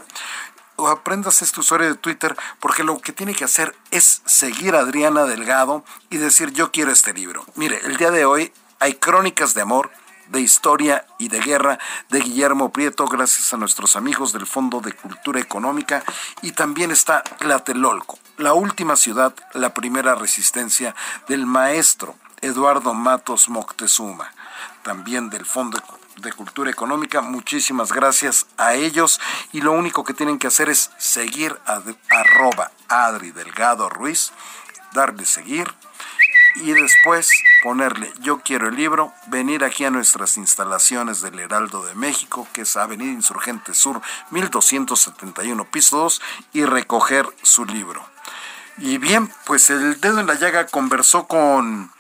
[0.75, 4.79] O aprendas este usuario de Twitter porque lo que tiene que hacer es seguir a
[4.79, 7.45] Adriana Delgado y decir yo quiero este libro.
[7.55, 9.91] Mire, el día de hoy hay crónicas de amor
[10.29, 14.93] de Historia y de Guerra de Guillermo Prieto, gracias a nuestros amigos del Fondo de
[14.93, 16.03] Cultura Económica.
[16.41, 20.95] Y también está Tlatelolco, la última ciudad, la primera resistencia
[21.27, 24.31] del maestro Eduardo Matos Moctezuma,
[24.83, 25.81] también del Fondo
[26.17, 27.21] de Cultura Económica.
[27.21, 29.19] Muchísimas gracias a ellos
[29.51, 34.31] y lo único que tienen que hacer es seguir a arroba Adri Delgado Ruiz,
[34.93, 35.73] darle seguir
[36.61, 37.29] y después
[37.63, 42.61] ponerle yo quiero el libro, venir aquí a nuestras instalaciones del Heraldo de México, que
[42.61, 46.21] es Avenida Insurgente Sur 1271 piso 2
[46.53, 48.05] y recoger su libro.
[48.77, 51.91] Y bien, pues el dedo en la llaga conversó con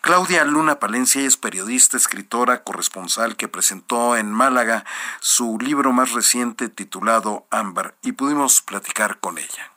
[0.00, 4.84] Claudia Luna Palencia, es periodista, escritora, corresponsal que presentó en Málaga
[5.20, 9.71] su libro más reciente titulado Ámbar y pudimos platicar con ella.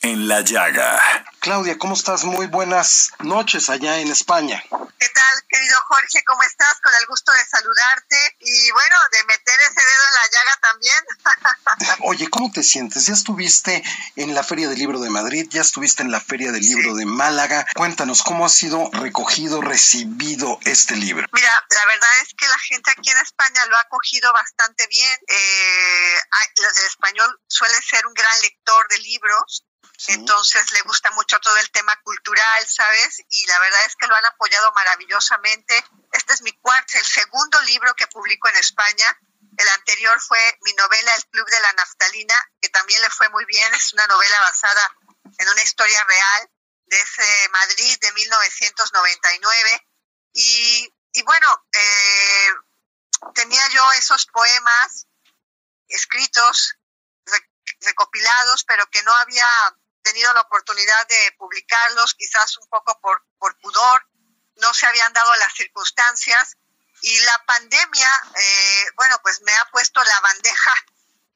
[0.00, 0.98] En la llaga.
[1.44, 2.24] Claudia, ¿cómo estás?
[2.24, 4.64] Muy buenas noches allá en España.
[4.70, 6.24] ¿Qué tal, querido Jorge?
[6.24, 6.80] ¿Cómo estás?
[6.82, 11.98] Con el gusto de saludarte y bueno, de meter ese dedo en la llaga también.
[12.08, 13.04] Oye, ¿cómo te sientes?
[13.04, 13.84] Ya estuviste
[14.16, 17.04] en la Feria del Libro de Madrid, ya estuviste en la Feria del Libro de
[17.04, 17.66] Málaga.
[17.76, 21.26] Cuéntanos, ¿cómo ha sido recogido, recibido este libro?
[21.30, 25.18] Mira, la verdad es que la gente aquí en España lo ha acogido bastante bien.
[25.28, 26.14] Eh,
[26.56, 29.66] el español suele ser un gran lector de libros
[30.08, 33.22] entonces le gusta mucho todo el tema cultural, ¿sabes?
[33.30, 35.84] Y la verdad es que lo han apoyado maravillosamente.
[36.12, 39.18] Este es mi cuarto, el segundo libro que publico en España.
[39.56, 43.44] El anterior fue mi novela El Club de la Naftalina, que también le fue muy
[43.44, 43.72] bien.
[43.74, 44.96] Es una novela basada
[45.38, 46.50] en una historia real
[46.86, 49.86] de ese Madrid de 1999.
[50.32, 52.52] Y, y bueno, eh,
[53.32, 55.06] tenía yo esos poemas
[55.88, 56.76] escritos,
[57.80, 59.46] recopilados, pero que no había
[60.04, 64.06] tenido la oportunidad de publicarlos, quizás un poco por, por pudor,
[64.56, 66.56] no se habían dado las circunstancias
[67.00, 70.74] y la pandemia, eh, bueno, pues me ha puesto la bandeja,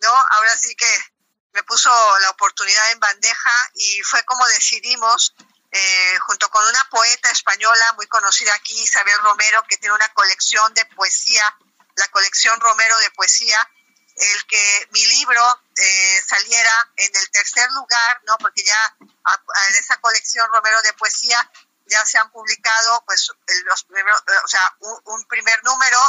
[0.01, 0.15] ¿no?
[0.31, 1.05] Ahora sí que
[1.53, 5.35] me puso la oportunidad en bandeja y fue como decidimos,
[5.71, 10.73] eh, junto con una poeta española muy conocida aquí, Isabel Romero, que tiene una colección
[10.75, 11.45] de poesía,
[11.97, 13.59] la colección Romero de poesía,
[14.17, 18.37] el que mi libro eh, saliera en el tercer lugar, ¿no?
[18.39, 18.97] Porque ya
[19.69, 21.51] en esa colección Romero de poesía
[21.87, 23.33] ya se han publicado, pues,
[23.65, 26.01] los primeros, o sea, un, primer número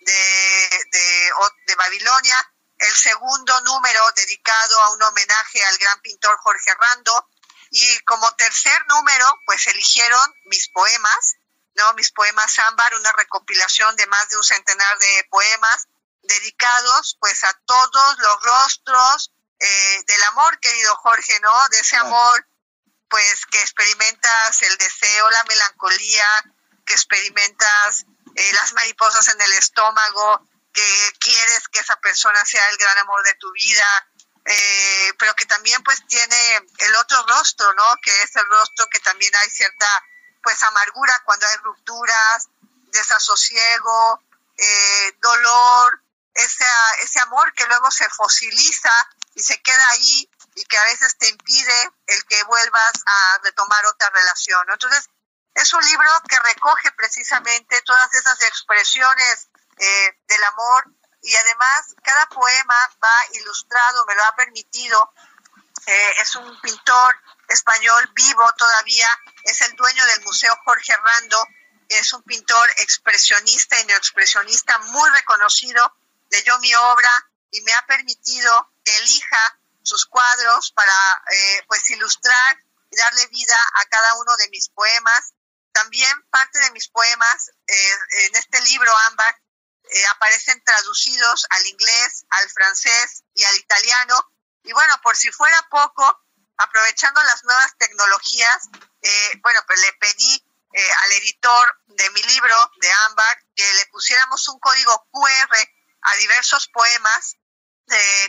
[0.00, 1.30] de, de,
[1.66, 7.28] de Babilonia, el segundo número dedicado a un homenaje al gran pintor Jorge Rando
[7.70, 11.36] y como tercer número pues eligieron mis poemas,
[11.76, 11.94] ¿no?
[11.94, 15.88] Mis poemas ámbar, una recopilación de más de un centenar de poemas
[16.32, 21.52] dedicados pues a todos los rostros eh, del amor, querido Jorge, ¿no?
[21.70, 22.46] De ese amor
[23.08, 26.26] pues que experimentas el deseo, la melancolía,
[26.86, 32.78] que experimentas eh, las mariposas en el estómago, que quieres que esa persona sea el
[32.78, 34.08] gran amor de tu vida,
[34.46, 37.84] eh, pero que también pues tiene el otro rostro, ¿no?
[38.02, 39.86] Que es el rostro que también hay cierta
[40.42, 42.48] pues amargura cuando hay rupturas,
[42.90, 44.22] desasosiego,
[44.56, 46.01] eh, dolor,
[46.34, 46.64] ese,
[47.02, 48.92] ese amor que luego se fosiliza
[49.34, 53.84] y se queda ahí y que a veces te impide el que vuelvas a retomar
[53.86, 54.66] otra relación.
[54.70, 55.08] Entonces,
[55.54, 60.86] es un libro que recoge precisamente todas esas expresiones eh, del amor
[61.22, 65.12] y además cada poema va ilustrado, me lo ha permitido.
[65.86, 67.16] Eh, es un pintor
[67.48, 69.08] español vivo todavía,
[69.44, 71.46] es el dueño del Museo Jorge Rando,
[71.88, 75.94] es un pintor expresionista y neoexpresionista muy reconocido,
[76.32, 77.10] leyó mi obra
[77.50, 82.58] y me ha permitido que elija sus cuadros para eh, pues ilustrar
[82.90, 85.32] y darle vida a cada uno de mis poemas.
[85.72, 89.34] También parte de mis poemas en este libro Ámbar
[89.90, 94.32] eh, aparecen traducidos al inglés, al francés y al italiano.
[94.62, 96.24] Y bueno, por si fuera poco,
[96.56, 98.68] aprovechando las nuevas tecnologías,
[99.02, 103.86] eh, bueno, pues le pedí eh, al editor de mi libro, de Ámbar, que le
[103.86, 105.56] pusiéramos un código QR
[106.02, 107.36] a diversos poemas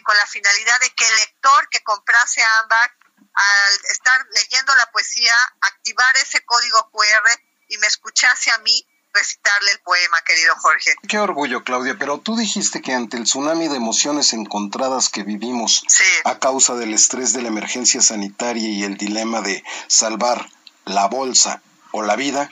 [0.03, 2.97] con la finalidad de que el lector que comprase Ámbar,
[3.33, 9.71] al estar leyendo la poesía, activar ese código QR y me escuchase a mí recitarle
[9.71, 10.95] el poema, querido Jorge.
[11.07, 15.83] Qué orgullo, Claudia, pero tú dijiste que ante el tsunami de emociones encontradas que vivimos
[16.25, 20.49] a causa del estrés de la emergencia sanitaria y el dilema de salvar
[20.85, 22.49] la bolsa o la vida,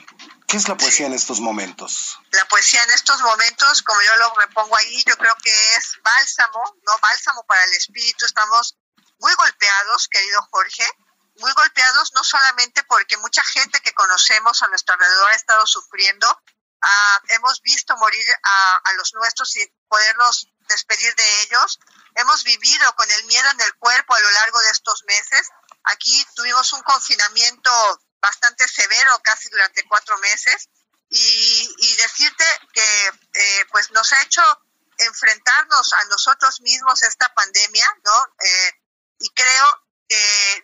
[0.52, 2.18] ¿qué es la poesía en estos momentos?
[2.30, 6.62] La poesía en estos momentos, como yo lo repongo ahí, yo creo que es bálsamo,
[6.86, 8.26] no bálsamo para el espíritu.
[8.26, 8.76] Estamos
[9.18, 10.86] muy golpeados, querido Jorge,
[11.36, 16.28] muy golpeados no solamente porque mucha gente que conocemos a nuestro alrededor ha estado sufriendo,
[16.82, 21.78] ah, hemos visto morir a, a, los nuestros y podernos despedir de ellos,
[22.16, 25.48] hemos vivido con el miedo en el cuerpo a lo largo de estos meses.
[25.84, 27.70] Aquí tuvimos un confinamiento
[28.22, 30.70] bastante severo, casi durante cuatro meses,
[31.10, 34.42] y, y decirte que eh, pues nos ha hecho
[34.96, 38.26] enfrentarnos a nosotros mismos esta pandemia, ¿no?
[38.38, 38.72] Eh,
[39.18, 39.82] y creo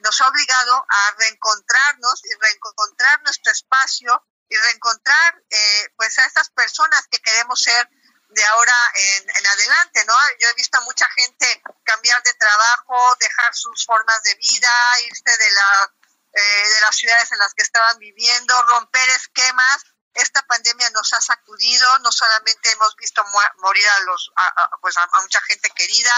[0.01, 6.51] nos ha obligado a reencontrarnos y reencontrar nuestro espacio y reencontrar eh, pues a esas
[6.51, 7.89] personas que queremos ser
[8.31, 10.15] de ahora en, adelante, ¿no?
[10.41, 14.71] Yo he visto a mucha gente cambiar de trabajo, dejar sus formas de vida,
[15.07, 15.93] irse de, la,
[16.33, 19.85] eh, de las ciudades en las que estaban viviendo, romper esquemas.
[20.15, 23.23] Esta pandemia nos ha sacudido, no solamente hemos visto
[23.59, 24.33] morir a, los,
[24.81, 26.13] pues a mucha gente querida,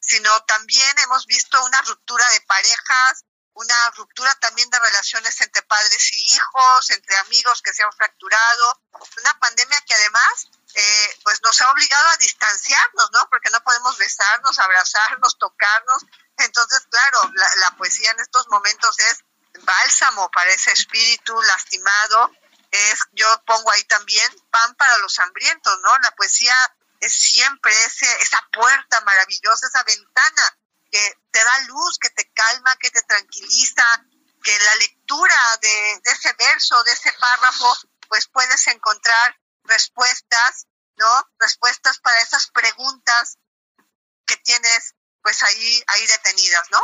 [0.00, 3.24] sino también hemos visto una ruptura de parejas,
[3.58, 8.80] una ruptura también de relaciones entre padres y hijos, entre amigos que se han fracturado,
[9.20, 13.28] una pandemia que además eh, pues nos ha obligado a distanciarnos, ¿no?
[13.28, 16.04] Porque no podemos besarnos, abrazarnos, tocarnos.
[16.36, 19.24] Entonces, claro, la, la poesía en estos momentos es
[19.68, 22.32] bálsamo para ese espíritu lastimado.
[22.70, 25.98] Es, yo pongo ahí también pan para los hambrientos, ¿no?
[25.98, 26.54] La poesía
[27.00, 30.58] es siempre ese, esa puerta maravillosa, esa ventana
[30.90, 33.84] que te da luz, que te calma, que te tranquiliza,
[34.42, 37.76] que la lectura de, ese verso, de ese párrafo,
[38.08, 41.28] pues puedes encontrar respuestas, ¿no?
[41.38, 43.38] Respuestas para esas preguntas
[44.26, 46.80] que tienes pues ahí, ahí detenidas, ¿no?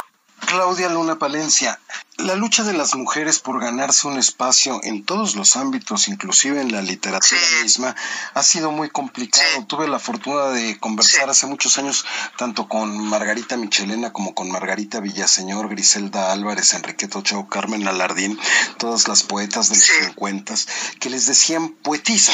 [0.47, 1.81] Claudia Luna Palencia,
[2.18, 6.71] la lucha de las mujeres por ganarse un espacio en todos los ámbitos, inclusive en
[6.71, 7.96] la literatura misma,
[8.35, 9.67] ha sido muy complicado.
[9.67, 12.04] Tuve la fortuna de conversar hace muchos años
[12.38, 18.38] tanto con Margarita Michelena como con Margarita Villaseñor, Griselda Álvarez, Enriqueta Ochoa, Carmen Alardín,
[18.79, 20.54] todas las poetas de los 50,
[21.00, 22.33] que les decían poetisa.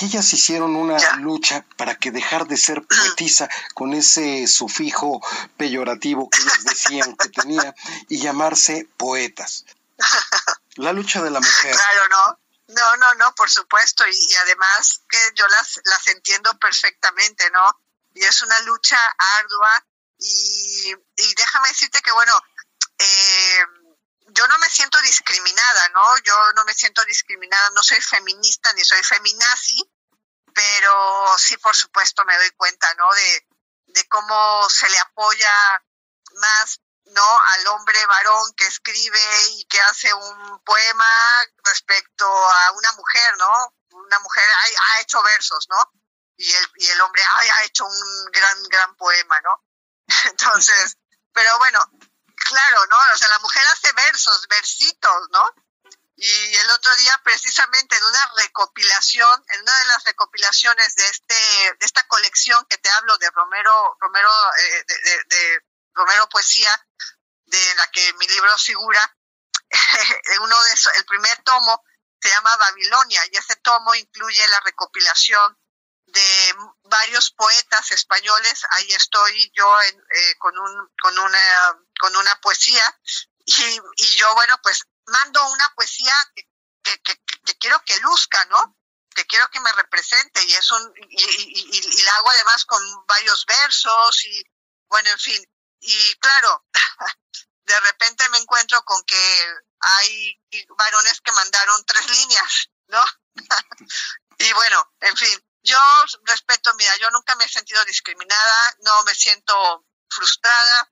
[0.00, 5.20] Y ellas hicieron una lucha para que dejar de ser poetisa con ese sufijo
[5.56, 7.74] peyorativo que ellas decían que tenía
[8.08, 9.64] y llamarse poetas.
[10.76, 11.74] La lucha de la mujer.
[11.74, 12.38] Claro, no.
[12.68, 14.04] No, no, no, por supuesto.
[14.06, 17.66] Y, además que yo las, las entiendo perfectamente, ¿no?
[18.14, 18.98] Y es una lucha
[19.38, 19.86] ardua.
[20.18, 20.94] Y,
[21.36, 22.34] déjame decirte que, bueno,
[22.98, 23.64] eh,
[24.28, 26.18] yo no me siento discriminada, ¿no?
[26.18, 29.82] Yo no me siento discriminada, no soy feminista ni soy feminazi,
[30.52, 33.10] pero sí, por supuesto, me doy cuenta, ¿no?
[33.14, 33.46] De,
[33.86, 35.82] de cómo se le apoya
[36.34, 36.80] más
[37.10, 41.06] no al hombre varón que escribe y que hace un poema
[41.64, 43.74] respecto a una mujer, ¿no?
[43.90, 44.44] Una mujer
[44.94, 45.92] ha, hecho versos, ¿no?
[46.36, 49.64] Y el, y el hombre ha hecho un gran, gran poema, ¿no?
[50.30, 50.96] Entonces,
[51.32, 51.80] pero bueno,
[52.34, 52.96] claro, ¿no?
[53.14, 55.54] O sea, la mujer hace versos, versitos, ¿no?
[56.20, 61.34] Y el otro día, precisamente en una recopilación, en una de las recopilaciones de este,
[61.78, 64.28] de esta colección que te hablo de Romero, Romero,
[64.58, 64.84] eh,
[65.28, 65.62] de,
[65.94, 66.72] Romero Poesía,
[67.48, 69.16] de la que mi libro figura,
[70.40, 71.82] uno de esos, el primer tomo
[72.20, 75.56] se llama Babilonia y ese tomo incluye la recopilación
[76.06, 78.66] de varios poetas españoles.
[78.70, 82.84] Ahí estoy yo eh, con, un, con, una, con una poesía
[83.44, 88.76] y, y, yo, bueno, pues mando una poesía que, que, quiero que luzca, ¿no?
[89.14, 93.06] Que quiero que me represente y es un y, y, y la hago además con
[93.06, 94.44] varios versos y
[94.88, 95.44] bueno, en fin,
[95.80, 96.66] y claro,
[97.64, 100.40] de repente me encuentro con que hay
[100.76, 103.04] varones que mandaron tres líneas, ¿no?
[104.38, 105.78] y bueno, en fin, yo
[106.24, 110.90] respeto, mira, yo nunca me he sentido discriminada, no me siento frustrada,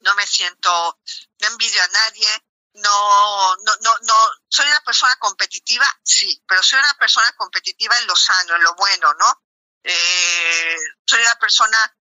[0.00, 1.00] no me siento,
[1.40, 2.44] no envidio a nadie,
[2.74, 8.06] no, no, no, no, soy una persona competitiva, sí, pero soy una persona competitiva en
[8.06, 9.42] lo sano, en lo bueno, ¿no?
[9.82, 11.98] Eh, soy una persona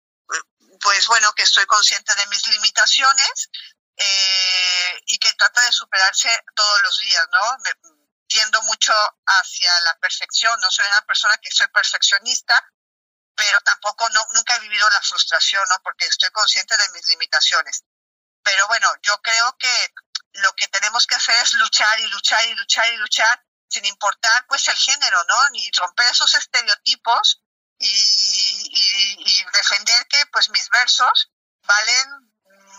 [0.81, 3.49] pues bueno, que estoy consciente de mis limitaciones
[3.95, 7.57] eh, y que trata de superarse todos los días, ¿no?
[7.63, 7.71] Me,
[8.27, 8.93] tiendo mucho
[9.25, 12.63] hacia la perfección, no soy una persona que soy perfeccionista,
[13.35, 15.75] pero tampoco no, nunca he vivido la frustración, ¿no?
[15.83, 17.83] Porque estoy consciente de mis limitaciones.
[18.43, 19.93] Pero bueno, yo creo que
[20.33, 24.45] lo que tenemos que hacer es luchar y luchar y luchar y luchar sin importar
[24.47, 25.49] pues el género, ¿no?
[25.49, 27.41] Ni romper esos estereotipos
[27.79, 28.52] y,
[29.53, 31.31] defender que pues mis versos
[31.63, 32.33] valen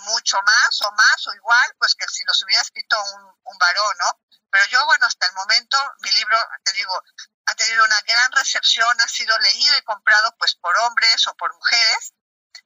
[0.05, 3.97] mucho más o más o igual pues que si los hubiera escrito un, un varón,
[3.99, 4.21] ¿no?
[4.51, 7.03] Pero yo, bueno, hasta el momento mi libro, te digo,
[7.47, 11.53] ha tenido una gran recepción, ha sido leído y comprado pues por hombres o por
[11.55, 12.15] mujeres.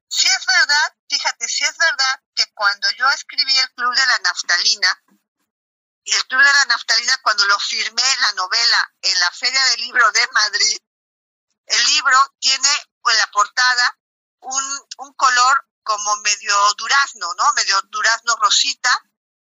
[0.08, 4.18] Si es verdad, fíjate, si es verdad que cuando yo escribí el Club de la
[4.18, 5.02] Naftalina,
[6.04, 10.10] el Club de la Naftalina, cuando lo firmé la novela en la Feria del Libro
[10.12, 10.78] de Madrid,
[11.66, 12.68] el libro tiene
[13.06, 13.98] en la portada
[14.40, 17.52] un, un color como medio durazno, ¿no?
[17.54, 18.90] Medio durazno rosita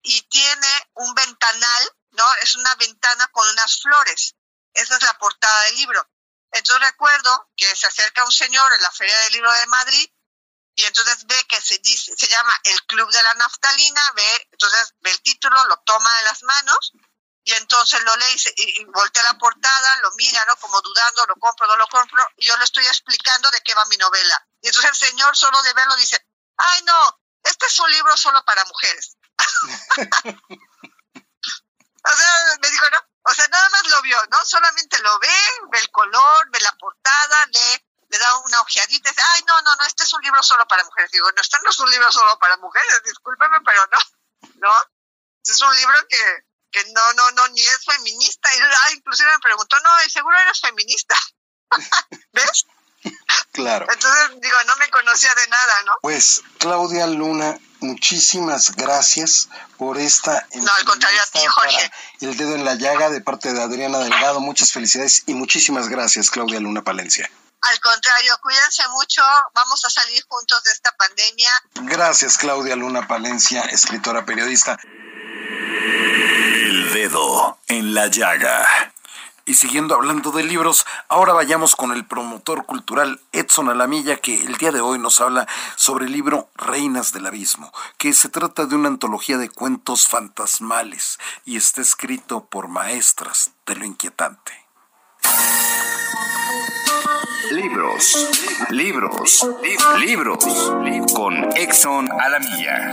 [0.02, 2.26] y tiene un ventanal, ¿no?
[2.42, 4.36] Es una ventana con unas flores.
[4.74, 6.10] Esa es la portada del libro.
[6.52, 10.10] Entonces recuerdo que se acerca un señor en la Feria del Libro de Madrid
[10.76, 14.94] y entonces ve que se dice, se llama El Club de la Naftalina, ve, entonces
[15.00, 16.92] ve el título, lo toma en las manos
[17.46, 20.56] y entonces lo lee y, voltea la portada, lo mira, ¿no?
[20.58, 23.86] Como dudando, lo compro, no lo compro, y yo le estoy explicando de qué va
[23.86, 24.48] mi novela.
[24.62, 26.26] Y entonces el señor solo de verlo dice,
[26.58, 29.16] ay no, este es un libro solo para mujeres.
[32.04, 34.44] o sea, me dijo, no, o sea, nada más lo vio, ¿no?
[34.44, 35.38] Solamente lo ve,
[35.72, 39.62] ve el color, ve la portada, lee, le da una ojeadita y dice, ay, no,
[39.62, 41.12] no, no, este es un libro solo para mujeres.
[41.12, 44.00] Digo, no, este no es un libro solo para mujeres, discúlpeme, pero no,
[44.56, 44.84] ¿no?
[45.46, 46.44] Es un libro que,
[46.76, 48.50] que no, no, no, ni es feminista.
[48.54, 51.16] Y ah, inclusive me preguntó, no, seguro eres feminista.
[52.34, 52.66] ¿Ves?
[53.54, 53.88] Claro.
[53.90, 55.94] Entonces, digo, no me conocía de nada, ¿no?
[56.02, 59.48] Pues, Claudia Luna, muchísimas gracias
[59.78, 60.46] por esta.
[60.56, 61.92] No, al contrario a ti, Jorge.
[62.20, 64.42] El dedo en la llaga de parte de Adriana Delgado.
[64.42, 67.30] Muchas felicidades y muchísimas gracias, Claudia Luna Palencia.
[67.62, 69.24] Al contrario, cuídense mucho,
[69.54, 71.52] vamos a salir juntos de esta pandemia.
[71.74, 74.78] Gracias, Claudia Luna Palencia, escritora periodista.
[77.16, 78.68] Dedo en la llaga.
[79.46, 84.58] Y siguiendo hablando de libros, ahora vayamos con el promotor cultural Edson Alamilla, que el
[84.58, 85.48] día de hoy nos habla
[85.78, 91.18] sobre el libro Reinas del Abismo, que se trata de una antología de cuentos fantasmales
[91.46, 94.52] y está escrito por maestras de lo inquietante.
[97.52, 98.30] Libros,
[98.72, 99.48] libros,
[100.00, 100.44] libros,
[101.14, 102.92] con Exxon Alamilla.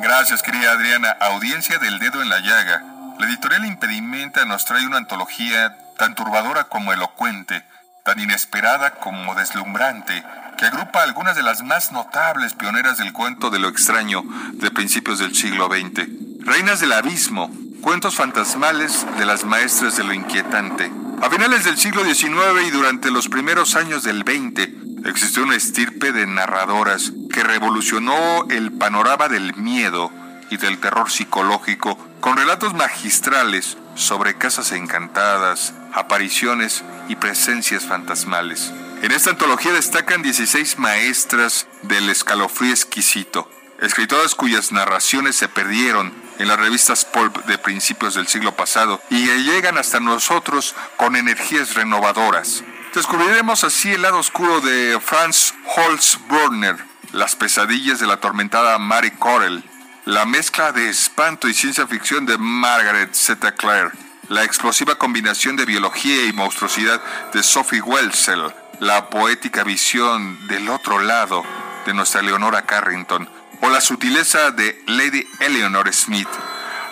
[0.00, 1.16] Gracias, querida Adriana.
[1.20, 2.84] Audiencia del dedo en la llaga.
[3.18, 7.64] La editorial Impedimenta nos trae una antología tan turbadora como elocuente,
[8.04, 10.22] tan inesperada como deslumbrante,
[10.56, 14.22] que agrupa algunas de las más notables pioneras del cuento de lo extraño
[14.52, 16.06] de principios del siglo XX.
[16.44, 17.50] Reinas del Abismo,
[17.82, 20.92] cuentos fantasmales de las maestras de lo inquietante.
[21.20, 26.12] A finales del siglo XIX y durante los primeros años del XX, existió una estirpe
[26.12, 30.10] de narradoras que revolucionó el panorama del miedo
[30.50, 38.72] y del terror psicológico con relatos magistrales sobre casas encantadas, apariciones y presencias fantasmales.
[39.02, 43.48] En esta antología destacan 16 maestras del escalofrío exquisito,
[43.80, 49.26] escritoras cuyas narraciones se perdieron en las revistas pulp de principios del siglo pasado y
[49.26, 52.64] que llegan hasta nosotros con energías renovadoras.
[52.94, 56.76] Descubriremos así el lado oscuro de Franz Holzbrunner,
[57.12, 59.62] las pesadillas de la atormentada Mary Corell,
[60.06, 63.52] la mezcla de espanto y ciencia ficción de Margaret Z.
[63.52, 63.90] Clare,
[64.28, 67.00] la explosiva combinación de biología y monstruosidad
[67.32, 71.44] de Sophie Welsel, la poética visión del otro lado
[71.84, 73.28] de nuestra Leonora Carrington,
[73.60, 76.28] o la sutileza de Lady Eleanor Smith,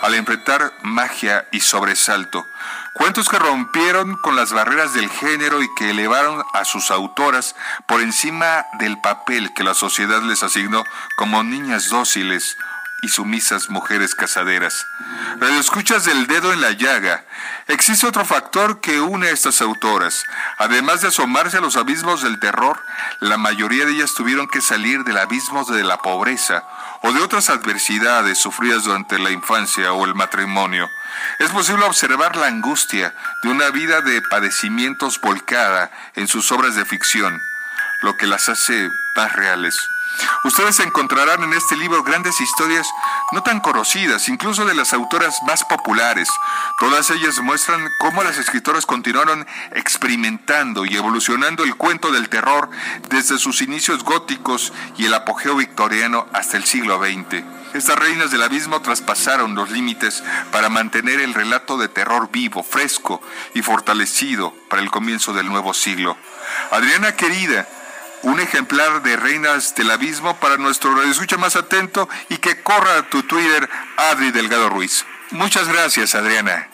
[0.02, 2.46] al enfrentar magia y sobresalto.
[2.94, 7.54] Cuentos que rompieron con las barreras del género y que elevaron a sus autoras
[7.86, 10.82] por encima del papel que la sociedad les asignó
[11.16, 12.56] como niñas dóciles
[13.02, 14.86] y sumisas mujeres casaderas.
[15.38, 17.24] Radio escuchas del dedo en la llaga.
[17.68, 20.24] Existe otro factor que une a estas autoras.
[20.58, 22.82] Además de asomarse a los abismos del terror,
[23.20, 26.64] la mayoría de ellas tuvieron que salir del abismo de la pobreza
[27.02, 30.88] o de otras adversidades sufridas durante la infancia o el matrimonio.
[31.38, 36.84] Es posible observar la angustia de una vida de padecimientos volcada en sus obras de
[36.84, 37.40] ficción,
[38.00, 39.76] lo que las hace más reales.
[40.44, 42.88] Ustedes encontrarán en este libro grandes historias
[43.32, 46.28] no tan conocidas, incluso de las autoras más populares.
[46.78, 52.70] Todas ellas muestran cómo las escritoras continuaron experimentando y evolucionando el cuento del terror
[53.08, 57.44] desde sus inicios góticos y el apogeo victoriano hasta el siglo XX.
[57.74, 63.20] Estas reinas del abismo traspasaron los límites para mantener el relato de terror vivo, fresco
[63.54, 66.16] y fortalecido para el comienzo del nuevo siglo.
[66.70, 67.68] Adriana querida,
[68.22, 73.22] un ejemplar de Reinas del Abismo para nuestro escucha más atento y que corra tu
[73.22, 75.04] Twitter, Adri Delgado Ruiz.
[75.30, 76.68] Muchas gracias, Adriana.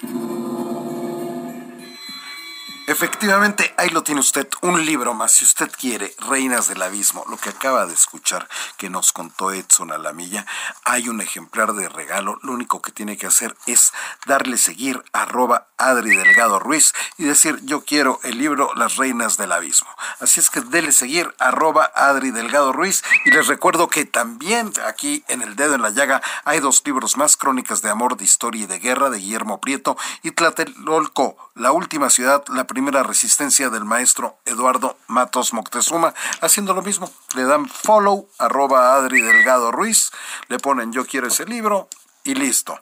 [2.88, 7.36] Efectivamente, ahí lo tiene usted, un libro más, si usted quiere, Reinas del Abismo, lo
[7.36, 10.44] que acaba de escuchar que nos contó Edson Alamilla,
[10.84, 13.92] hay un ejemplar de regalo, lo único que tiene que hacer es
[14.26, 19.52] darle seguir arroba Adri Delgado Ruiz y decir yo quiero el libro Las Reinas del
[19.52, 19.88] Abismo.
[20.18, 25.24] Así es que dele seguir arroba Adri Delgado Ruiz y les recuerdo que también aquí
[25.28, 28.64] en El Dedo en la Llaga hay dos libros más, Crónicas de Amor, de Historia
[28.64, 33.84] y de Guerra de Guillermo Prieto y Tlatelolco, La Última Ciudad, la primera resistencia del
[33.84, 37.12] maestro Eduardo Matos Moctezuma, haciendo lo mismo.
[37.34, 40.10] Le dan follow, arroba Adri Delgado Ruiz,
[40.48, 41.90] le ponen yo quiero ese libro
[42.24, 42.80] y listo.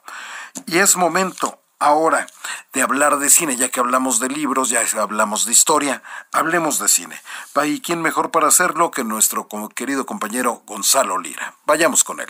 [0.65, 2.25] Y es momento ahora
[2.71, 6.87] de hablar de cine, ya que hablamos de libros, ya hablamos de historia, hablemos de
[6.87, 7.21] cine.
[7.65, 11.55] ¿Y quién mejor para hacerlo que nuestro querido compañero Gonzalo Lira?
[11.65, 12.29] Vayamos con él.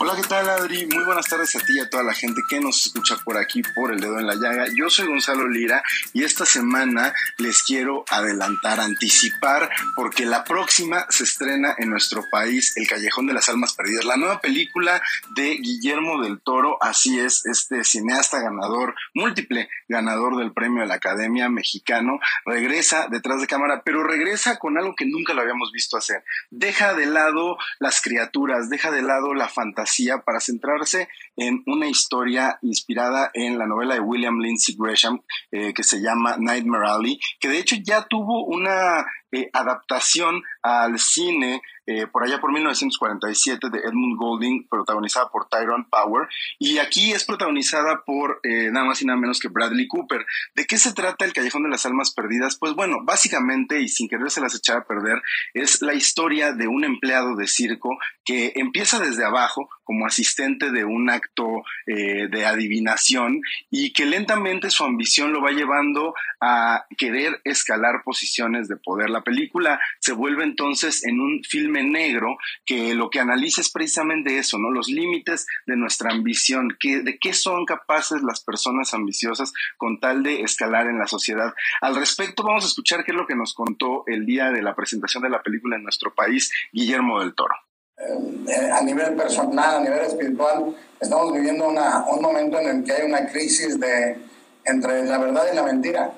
[0.00, 0.86] Hola, ¿qué tal Adri?
[0.86, 3.62] Muy buenas tardes a ti y a toda la gente que nos escucha por aquí
[3.76, 4.66] por el dedo en la llaga.
[4.74, 11.22] Yo soy Gonzalo Lira y esta semana les quiero adelantar, anticipar, porque la próxima se
[11.22, 15.00] estrena en nuestro país El Callejón de las Almas Perdidas, la nueva película
[15.36, 20.94] de Guillermo del Toro, así es, este cineasta ganador, múltiple ganador del premio de la
[20.94, 25.96] Academia Mexicano, regresa detrás de cámara, pero regresa con algo que nunca lo habíamos visto
[25.96, 26.24] hacer.
[26.50, 29.83] Deja de lado las criaturas, deja de lado la fantasía
[30.24, 35.20] para centrarse en una historia inspirada en la novela de William Lindsay Gresham
[35.50, 39.04] eh, que se llama Nightmare Alley, que de hecho ya tuvo una
[39.34, 45.86] eh, adaptación al cine eh, por allá por 1947 de Edmund Golding, protagonizada por Tyrone
[45.90, 46.28] Power,
[46.58, 50.24] y aquí es protagonizada por eh, nada más y nada menos que Bradley Cooper.
[50.54, 52.56] ¿De qué se trata el Callejón de las Almas Perdidas?
[52.56, 55.20] Pues bueno, básicamente, y sin querer se las echar a perder,
[55.52, 60.84] es la historia de un empleado de circo que empieza desde abajo como asistente de
[60.86, 68.02] un acto de adivinación y que lentamente su ambición lo va llevando a querer escalar
[68.02, 69.10] posiciones de poder.
[69.10, 74.38] La película se vuelve entonces en un filme negro que lo que analiza es precisamente
[74.38, 74.70] eso, ¿no?
[74.70, 80.22] Los límites de nuestra ambición, que, de qué son capaces las personas ambiciosas con tal
[80.22, 81.52] de escalar en la sociedad.
[81.80, 84.74] Al respecto, vamos a escuchar qué es lo que nos contó el día de la
[84.74, 87.54] presentación de la película en nuestro país, Guillermo del Toro.
[87.96, 92.92] Eh, a nivel personal, a nivel espiritual, estamos viviendo una, un momento en el que
[92.92, 94.18] hay una crisis de,
[94.64, 96.12] entre la verdad y la mentira,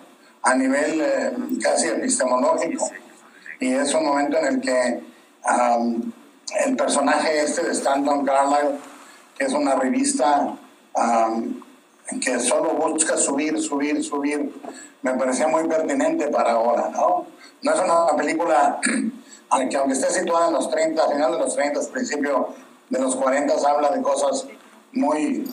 [0.46, 2.88] a nivel eh, casi epistemológico.
[3.58, 5.00] Y es un momento en el que
[6.64, 8.78] el personaje este de Stanton Carlyle,
[9.36, 10.56] que es una revista
[12.20, 14.54] que solo busca subir, subir, subir,
[15.02, 17.26] me parecía muy pertinente para ahora, ¿no?
[17.62, 18.80] No es una película
[19.50, 22.54] aunque, aunque esté situada en los 30, a final de los 30, principio
[22.88, 24.46] de los 40, habla de cosas
[24.92, 25.52] muy,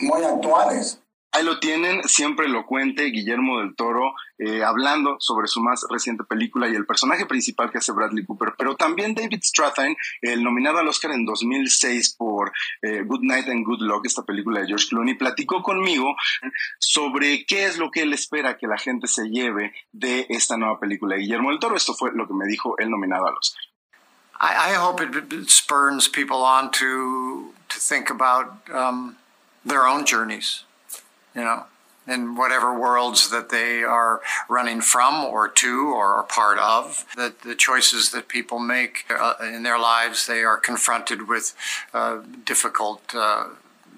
[0.00, 0.98] muy actuales.
[1.34, 6.68] Ahí lo tienen, siempre elocuente Guillermo del Toro, eh, hablando sobre su más reciente película
[6.68, 10.86] y el personaje principal que hace Bradley Cooper, pero también David Strathairn, el nominado al
[10.86, 15.14] Oscar en 2006 por eh, Good Night and Good Luck, esta película de George Clooney,
[15.14, 16.14] platicó conmigo
[16.78, 20.78] sobre qué es lo que él espera que la gente se lleve de esta nueva
[20.78, 21.74] película de Guillermo del Toro.
[21.74, 23.60] Esto fue lo que me dijo el nominado al Oscar.
[24.40, 29.16] I, hope it spurns people on to, to think about um,
[29.64, 30.64] their own journeys.
[31.34, 31.64] You know,
[32.06, 37.06] in whatever worlds that they are running from or to or are part of.
[37.16, 41.54] That the choices that people make uh, in their lives, they are confronted with
[41.92, 43.48] uh, difficult uh,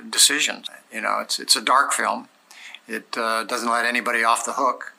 [0.08, 0.68] decisions.
[0.92, 2.28] You know, it's it's a dark film.
[2.88, 4.94] It uh, doesn't let anybody off the hook,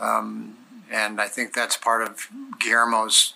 [0.00, 0.56] um,
[0.90, 2.28] and I think that's part of
[2.58, 3.34] Guillermo's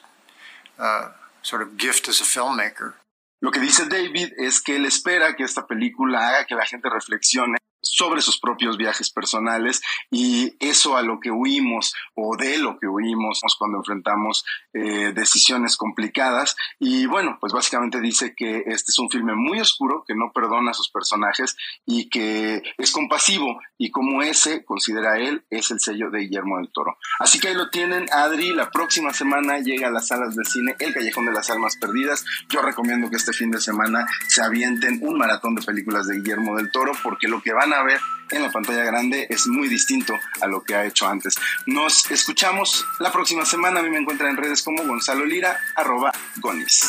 [0.78, 1.10] uh,
[1.42, 2.94] sort of gift as a filmmaker.
[3.42, 6.88] Lo que dice David es que él espera que esta película haga que la gente
[6.90, 12.78] reflexione sobre sus propios viajes personales y eso a lo que huimos o de lo
[12.78, 16.56] que huimos cuando enfrentamos eh, decisiones complicadas.
[16.78, 20.70] Y bueno pues básicamente dice que este es un filme muy oscuro que no perdona
[20.70, 21.56] a sus personajes
[21.86, 26.70] y que es compasivo y como ese considera él es el sello de Guillermo del
[26.70, 30.44] Toro así que ahí lo tienen Adri la próxima semana llega a las salas de
[30.44, 34.42] cine El Callejón de las Almas Perdidas yo recomiendo que este fin de semana se
[34.42, 38.00] avienten un maratón de películas de Guillermo del Toro porque lo que van a ver
[38.30, 41.34] en la pantalla grande es muy distinto a lo que ha hecho antes.
[41.66, 43.80] Nos escuchamos la próxima semana.
[43.80, 46.86] A mí me encuentran en redes como Gonzalo Lira, arroba Gonis.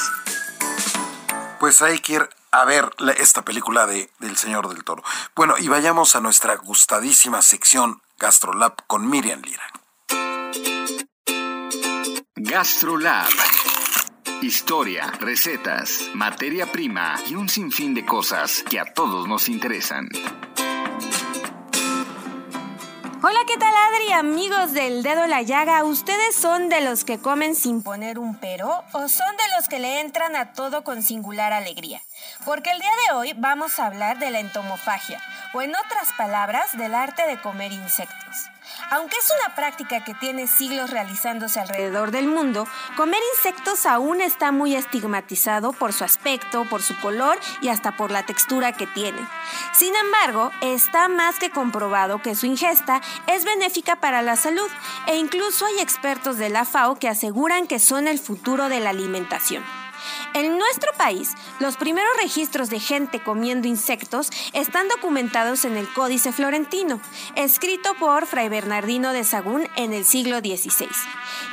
[1.62, 2.90] Pues hay que ir a ver
[3.20, 5.04] esta película de, del Señor del Toro.
[5.36, 9.72] Bueno, y vayamos a nuestra gustadísima sección GastroLab con Miriam Lira.
[12.36, 13.30] GastroLab.
[14.42, 20.10] Historia, recetas, materia prima y un sinfín de cosas que a todos nos interesan.
[23.24, 24.14] Hola, ¿qué tal Adri?
[24.14, 28.84] Amigos del dedo la llaga, ¿ustedes son de los que comen sin poner un pero
[28.94, 32.02] o son de los que le entran a todo con singular alegría?
[32.46, 35.22] Porque el día de hoy vamos a hablar de la entomofagia,
[35.54, 38.50] o en otras palabras, del arte de comer insectos.
[38.90, 42.68] Aunque es una práctica que tiene siglos realizándose alrededor del mundo,
[42.98, 48.12] comer insectos aún está muy estigmatizado por su aspecto, por su color y hasta por
[48.12, 49.28] la textura que tienen.
[49.74, 54.70] Sin embargo, está más que comprobado que su ingesta es benéfica para la salud
[55.08, 58.90] e incluso hay expertos de la FAO que aseguran que son el futuro de la
[58.90, 59.81] alimentación.
[60.34, 66.32] En nuestro país, los primeros registros de gente comiendo insectos están documentados en el Códice
[66.32, 67.02] Florentino,
[67.36, 70.88] escrito por Fray Bernardino de Sagún en el siglo XVI,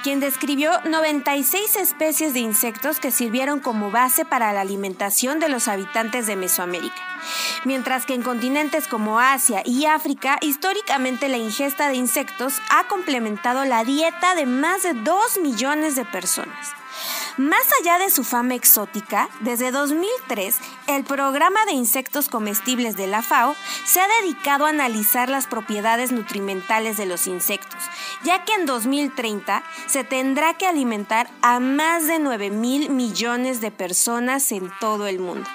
[0.02, 5.68] quien describió 96 especies de insectos que sirvieron como base para la alimentación de los
[5.68, 7.02] habitantes de Mesoamérica.
[7.64, 13.64] Mientras que en continentes como Asia y África, históricamente la ingesta de insectos ha complementado
[13.64, 16.77] la dieta de más de 2 millones de personas.
[17.38, 20.58] Más allá de su fama exótica, desde 2003,
[20.88, 26.10] el programa de insectos comestibles de la FAO se ha dedicado a analizar las propiedades
[26.10, 27.80] nutrimentales de los insectos,
[28.24, 33.70] ya que en 2030 se tendrá que alimentar a más de 9 mil millones de
[33.70, 35.48] personas en todo el mundo.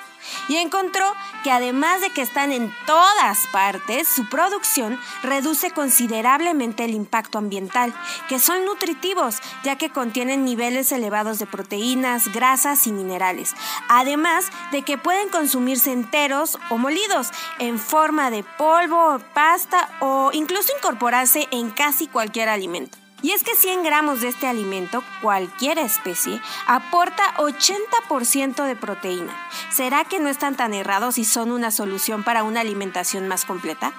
[0.47, 1.13] Y encontró
[1.43, 7.93] que además de que están en todas partes, su producción reduce considerablemente el impacto ambiental,
[8.29, 13.55] que son nutritivos ya que contienen niveles elevados de proteínas, grasas y minerales,
[13.89, 20.73] además de que pueden consumirse enteros o molidos en forma de polvo, pasta o incluso
[20.77, 23.02] incorporarse en casi cualquier alimento.
[23.23, 29.33] Y es que 100 gramos de este alimento, cualquier especie, aporta 80% de proteína.
[29.71, 33.93] ¿Será que no están tan errados y son una solución para una alimentación más completa?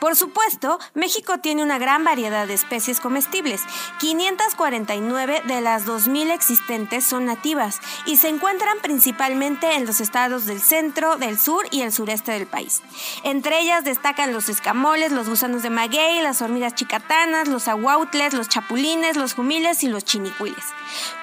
[0.00, 3.60] Por supuesto, México tiene una gran variedad de especies comestibles.
[3.98, 10.62] 549 de las 2.000 existentes son nativas y se encuentran principalmente en los estados del
[10.62, 12.80] centro, del sur y el sureste del país.
[13.24, 18.48] Entre ellas destacan los escamoles, los gusanos de maguey, las hormigas chicatanas, los aguautles, los
[18.70, 20.64] chapulinos, los jumiles y los chinicuiles.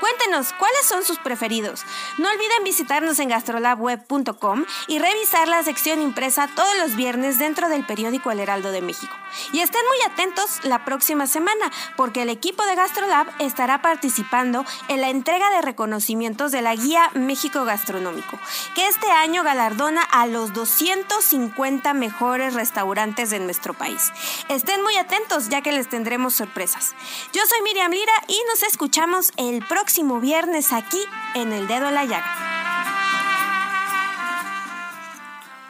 [0.01, 1.83] Cuéntenos cuáles son sus preferidos.
[2.17, 7.85] No olviden visitarnos en gastrolabweb.com y revisar la sección impresa todos los viernes dentro del
[7.85, 9.15] periódico El Heraldo de México.
[9.53, 15.01] Y estén muy atentos la próxima semana porque el equipo de Gastrolab estará participando en
[15.01, 18.39] la entrega de reconocimientos de la Guía México Gastronómico,
[18.75, 24.11] que este año galardona a los 250 mejores restaurantes de nuestro país.
[24.49, 26.95] Estén muy atentos ya que les tendremos sorpresas.
[27.37, 30.97] Yo soy Miriam Lira y nos escuchamos el próximo viernes aquí
[31.35, 32.25] en El Dedo en la Llaga.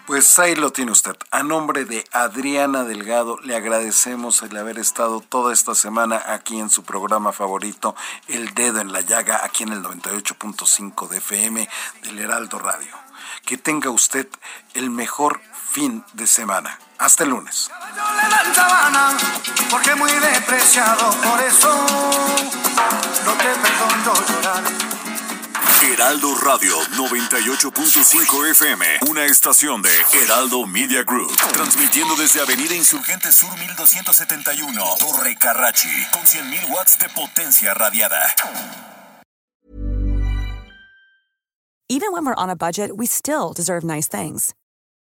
[0.05, 1.17] Pues ahí lo tiene usted.
[1.29, 6.69] A nombre de Adriana Delgado, le agradecemos el haber estado toda esta semana aquí en
[6.69, 7.97] su programa favorito,
[8.29, 11.67] El Dedo en la Llaga, aquí en el 98.5 de FM
[12.03, 12.95] del Heraldo Radio.
[13.45, 14.29] Que tenga usted
[14.73, 16.79] el mejor fin de semana.
[16.97, 17.69] Hasta el lunes.
[19.69, 21.85] porque muy despreciado, por eso
[23.25, 24.63] no te perdono llorar.
[25.83, 33.49] Heraldo Radio 98.5 FM, una estación de Heraldo Media Group, transmitiendo desde Avenida Insurgente Sur
[33.57, 38.21] 1271, Torre Carrachi, con 100.000 watts de potencia radiada.
[41.89, 44.53] Even when we're on a budget, we still deserve nice things.